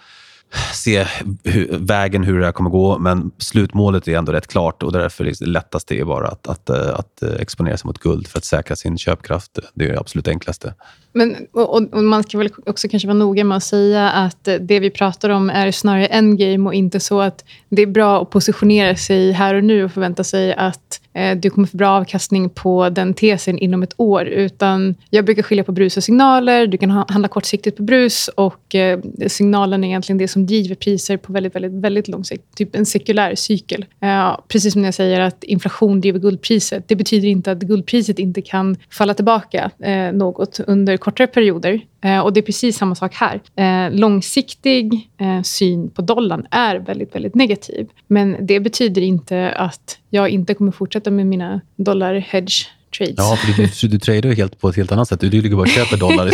se 0.73 1.05
hur, 1.43 1.77
vägen 1.79 2.23
hur 2.23 2.39
det 2.39 2.45
här 2.45 2.51
kommer 2.51 2.69
gå, 2.69 2.99
men 2.99 3.31
slutmålet 3.37 4.07
är 4.07 4.17
ändå 4.17 4.31
rätt 4.31 4.47
klart 4.47 4.83
och 4.83 4.91
därför 4.91 5.25
är 5.25 5.33
det 5.39 5.45
lättaste 5.45 5.95
är 5.95 6.05
bara 6.05 6.27
att, 6.27 6.47
att, 6.47 6.69
eh, 6.69 6.89
att 6.95 7.21
eh, 7.23 7.29
exponera 7.39 7.77
sig 7.77 7.87
mot 7.87 7.97
guld 7.99 8.27
för 8.27 8.37
att 8.37 8.45
säkra 8.45 8.75
sin 8.75 8.97
köpkraft. 8.97 9.59
Det 9.73 9.85
är 9.85 9.91
det 9.91 9.99
absolut 9.99 10.27
enklaste. 10.27 10.73
Men, 11.13 11.35
och, 11.51 11.75
och- 11.75 12.03
man 12.03 12.23
ska 12.23 12.37
väl 12.37 12.49
också 12.65 12.87
kanske 12.87 13.07
vara 13.07 13.17
noga 13.17 13.43
med 13.43 13.57
att 13.57 13.63
säga 13.63 14.09
att 14.09 14.47
eh, 14.47 14.55
det 14.55 14.79
vi 14.79 14.89
pratar 14.89 15.29
om 15.29 15.49
är 15.49 15.71
snarare 15.71 16.05
endgame 16.05 16.69
och 16.69 16.73
inte 16.73 16.99
så 16.99 17.21
att 17.21 17.43
det 17.69 17.81
är 17.81 17.87
bra 17.87 18.21
att 18.21 18.29
positionera 18.29 18.95
sig 18.95 19.31
här 19.31 19.55
och 19.55 19.63
nu 19.63 19.83
och 19.85 19.91
förvänta 19.91 20.23
sig 20.23 20.53
att 20.53 20.99
Eh, 21.13 21.37
du 21.37 21.49
kommer 21.49 21.67
få 21.67 21.77
bra 21.77 21.89
avkastning 21.89 22.49
på 22.49 22.89
den 22.89 23.13
tesen 23.13 23.57
inom 23.57 23.83
ett 23.83 23.93
år. 23.97 24.25
Utan 24.25 24.95
jag 25.09 25.25
brukar 25.25 25.43
skilja 25.43 25.63
på 25.63 25.71
brus 25.71 25.97
och 25.97 26.03
signaler. 26.03 26.67
Du 26.67 26.77
kan 26.77 26.89
handla 26.89 27.27
kortsiktigt 27.27 27.77
på 27.77 27.83
brus 27.83 28.27
och 28.27 28.75
eh, 28.75 28.99
signalen 29.27 29.83
är 29.83 29.87
egentligen 29.87 30.17
det 30.17 30.27
som 30.27 30.45
driver 30.45 30.75
priser 30.75 31.17
på 31.17 31.33
väldigt, 31.33 31.55
väldigt, 31.55 31.71
väldigt 31.71 32.07
lång 32.07 32.23
sikt. 32.23 32.55
Typ 32.55 32.75
en 32.75 32.85
sekulär 32.85 33.35
cykel. 33.35 33.85
Eh, 33.99 34.37
precis 34.47 34.73
som 34.73 34.81
när 34.81 34.87
jag 34.87 34.95
säger 34.95 35.19
att 35.19 35.43
inflation 35.43 36.01
driver 36.01 36.19
guldpriset. 36.19 36.87
Det 36.87 36.95
betyder 36.95 37.27
inte 37.27 37.51
att 37.51 37.59
guldpriset 37.59 38.19
inte 38.19 38.41
kan 38.41 38.77
falla 38.89 39.13
tillbaka 39.13 39.71
något 40.13 40.59
under 40.67 40.97
kortare 40.97 41.27
perioder. 41.27 41.81
Eh, 42.03 42.19
och 42.19 42.33
det 42.33 42.39
är 42.39 42.41
precis 42.41 42.77
samma 42.77 42.95
sak 42.95 43.13
här. 43.15 43.41
Eh, 43.55 43.91
långsiktig 43.91 45.09
eh, 45.21 45.41
syn 45.41 45.89
på 45.89 46.01
dollarn 46.01 46.45
är 46.51 46.75
väldigt, 46.75 47.15
väldigt 47.15 47.35
negativ. 47.35 47.87
Men 48.07 48.45
det 48.45 48.59
betyder 48.59 49.01
inte 49.01 49.49
att 49.51 49.97
jag 50.09 50.29
inte 50.29 50.53
kommer 50.53 50.71
fortsätta 50.71 51.11
med 51.11 51.27
mina 51.27 51.61
dollar 51.75 52.15
hedge 52.15 52.65
trades. 52.97 53.15
Ja, 53.17 53.35
för 53.35 53.47
du, 53.81 53.87
du, 53.87 53.99
tradar 53.99 54.29
ju 54.29 54.35
helt 54.35 54.59
på 54.61 54.69
ett 54.69 54.75
helt 54.75 54.91
annat 54.91 55.07
sätt. 55.07 55.19
Du, 55.19 55.29
du 55.29 55.41
ligger 55.41 55.55
bara 55.55 55.61
och 55.61 55.67
köper 55.67 55.97
dollar. 55.97 56.25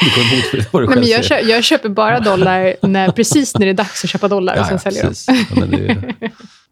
Du 0.00 0.10
går 0.10 0.22
emot 0.32 0.72
vad 0.72 0.82
du 0.82 0.86
Nej, 0.88 0.98
men 0.98 1.08
jag, 1.08 1.24
säger. 1.24 1.42
kö- 1.42 1.48
jag 1.50 1.64
köper 1.64 1.88
bara 1.88 2.20
dollar 2.20 2.74
när, 2.82 3.10
precis 3.10 3.54
när 3.58 3.66
det 3.66 3.72
är 3.72 3.74
dags 3.74 4.04
att 4.04 4.10
köpa 4.10 4.28
dollar 4.28 4.60
och 4.60 4.66
sen 4.66 4.78
säljer 4.78 5.02
jag 5.04 5.12
dem. 5.12 5.46
Ja, 5.56 5.76
det, 5.76 5.86
är- 5.92 6.14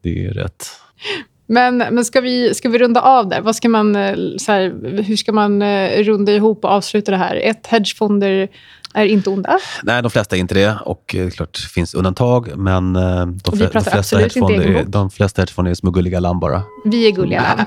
det 0.02 0.24
är 0.26 0.30
rätt. 0.30 0.66
Men, 1.52 1.78
men 1.78 2.04
ska, 2.04 2.20
vi, 2.20 2.54
ska 2.54 2.68
vi 2.68 2.78
runda 2.78 3.00
av 3.00 3.28
där? 3.28 3.40
Vad 3.40 3.56
ska 3.56 3.68
man, 3.68 3.96
eh, 3.96 4.14
så 4.38 4.52
här, 4.52 4.74
hur 5.02 5.16
ska 5.16 5.32
man 5.32 5.62
eh, 5.62 6.02
runda 6.02 6.32
ihop 6.32 6.64
och 6.64 6.70
avsluta 6.70 7.10
det 7.10 7.16
här? 7.16 7.36
Ett, 7.36 7.66
hedgefonder 7.66 8.48
är 8.94 9.04
inte 9.04 9.30
onda. 9.30 9.58
Nej, 9.82 10.02
de 10.02 10.10
flesta 10.10 10.36
är 10.36 10.40
inte 10.40 10.54
det. 10.54 10.78
Och 10.84 11.14
eh, 11.14 11.30
klart, 11.30 11.52
det 11.52 11.68
finns 11.68 11.94
undantag, 11.94 12.56
men 12.56 12.92
de, 12.92 13.00
fle- 13.44 13.72
de, 13.72 13.80
flesta 13.84 14.18
hedgefonder 14.18 14.64
är, 14.64 14.84
de 14.84 15.10
flesta 15.10 15.42
hedgefonder 15.42 15.70
är 15.70 15.74
små 15.74 15.90
gulliga 15.90 16.20
lamm 16.20 16.40
bara. 16.40 16.62
Vi 16.84 17.06
är 17.06 17.10
gulliga. 17.10 17.66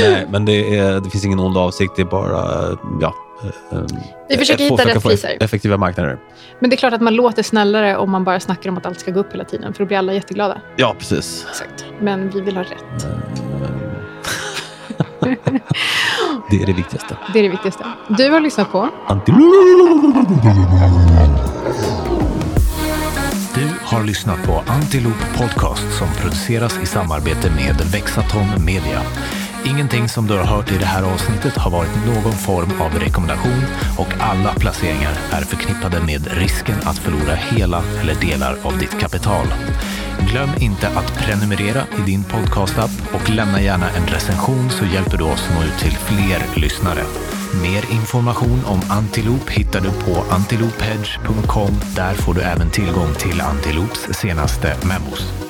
Nej, 0.00 0.26
men 0.30 0.44
det, 0.44 0.78
är, 0.78 1.00
det 1.00 1.10
finns 1.10 1.24
ingen 1.24 1.40
ond 1.40 1.56
avsikt. 1.56 1.92
Det 1.96 2.02
är 2.02 2.06
bara... 2.06 2.78
Ja, 3.00 3.14
Vi 4.28 4.36
försöker 4.36 4.64
ett- 4.64 4.70
hitta 4.80 4.84
rätt 4.94 5.02
priser. 5.02 5.36
Effektiva 5.40 5.76
marknader. 5.76 6.18
Men 6.60 6.70
det 6.70 6.74
är 6.74 6.78
klart 6.78 6.92
att 6.92 7.00
man 7.00 7.14
låter 7.14 7.42
snällare 7.42 7.96
om 7.96 8.10
man 8.10 8.24
bara 8.24 8.40
snackar 8.40 8.70
om 8.70 8.76
att 8.78 8.86
allt 8.86 9.00
ska 9.00 9.10
gå 9.10 9.20
upp 9.20 9.32
hela 9.32 9.44
tiden. 9.44 9.74
För 9.74 9.84
då 9.84 9.88
blir 9.88 9.98
alla 9.98 10.12
jätteglada. 10.12 10.60
Ja, 10.76 10.94
precis. 10.98 11.46
Exakt. 11.50 11.84
Men 12.00 12.30
vi 12.30 12.40
vill 12.40 12.56
ha 12.56 12.62
rätt. 12.64 13.06
Det 16.50 16.62
är 16.62 16.66
det 16.66 16.72
viktigaste. 16.72 17.16
Det 17.32 17.38
är 17.38 17.42
det 17.42 17.48
viktigaste. 17.48 17.84
Du 18.08 18.30
har 18.30 18.40
lyssnat 18.40 18.72
på 18.72 18.88
Anti- 19.08 19.32
Du 23.54 23.68
har 23.82 24.04
lyssnat 24.04 24.42
på 24.46 24.62
Antiloop 24.66 25.36
Podcast 25.36 25.98
som 25.98 26.08
produceras 26.20 26.78
i 26.82 26.86
samarbete 26.86 27.50
med 27.50 27.76
Vexatom 27.92 28.46
Media. 28.64 29.00
Ingenting 29.66 30.08
som 30.08 30.26
du 30.26 30.34
har 30.34 30.44
hört 30.44 30.72
i 30.72 30.78
det 30.78 30.86
här 30.86 31.02
avsnittet 31.02 31.56
har 31.56 31.70
varit 31.70 32.06
någon 32.06 32.32
form 32.32 32.80
av 32.80 32.98
rekommendation 32.98 33.62
och 33.98 34.08
alla 34.20 34.54
placeringar 34.54 35.12
är 35.32 35.40
förknippade 35.40 36.00
med 36.00 36.26
risken 36.30 36.76
att 36.84 36.98
förlora 36.98 37.34
hela 37.34 37.82
eller 38.00 38.14
delar 38.14 38.56
av 38.62 38.78
ditt 38.78 39.00
kapital. 39.00 39.46
Glöm 40.30 40.50
inte 40.60 40.88
att 40.88 41.18
prenumerera 41.18 41.82
i 41.98 42.00
din 42.06 42.24
podcastapp 42.24 42.90
och 43.12 43.30
lämna 43.30 43.60
gärna 43.60 43.90
en 43.90 44.06
recension 44.06 44.70
så 44.70 44.84
hjälper 44.84 45.18
du 45.18 45.24
oss 45.24 45.48
nå 45.54 45.62
ut 45.64 45.78
till 45.78 45.96
fler 45.96 46.60
lyssnare. 46.60 47.04
Mer 47.62 47.92
information 47.92 48.64
om 48.66 48.80
Antiloop 48.90 49.50
hittar 49.50 49.80
du 49.80 49.90
på 49.90 50.24
antilophedge.com. 50.30 51.80
Där 51.96 52.14
får 52.14 52.34
du 52.34 52.40
även 52.40 52.70
tillgång 52.70 53.14
till 53.14 53.40
Antiloops 53.40 54.08
senaste 54.12 54.76
memos. 54.82 55.43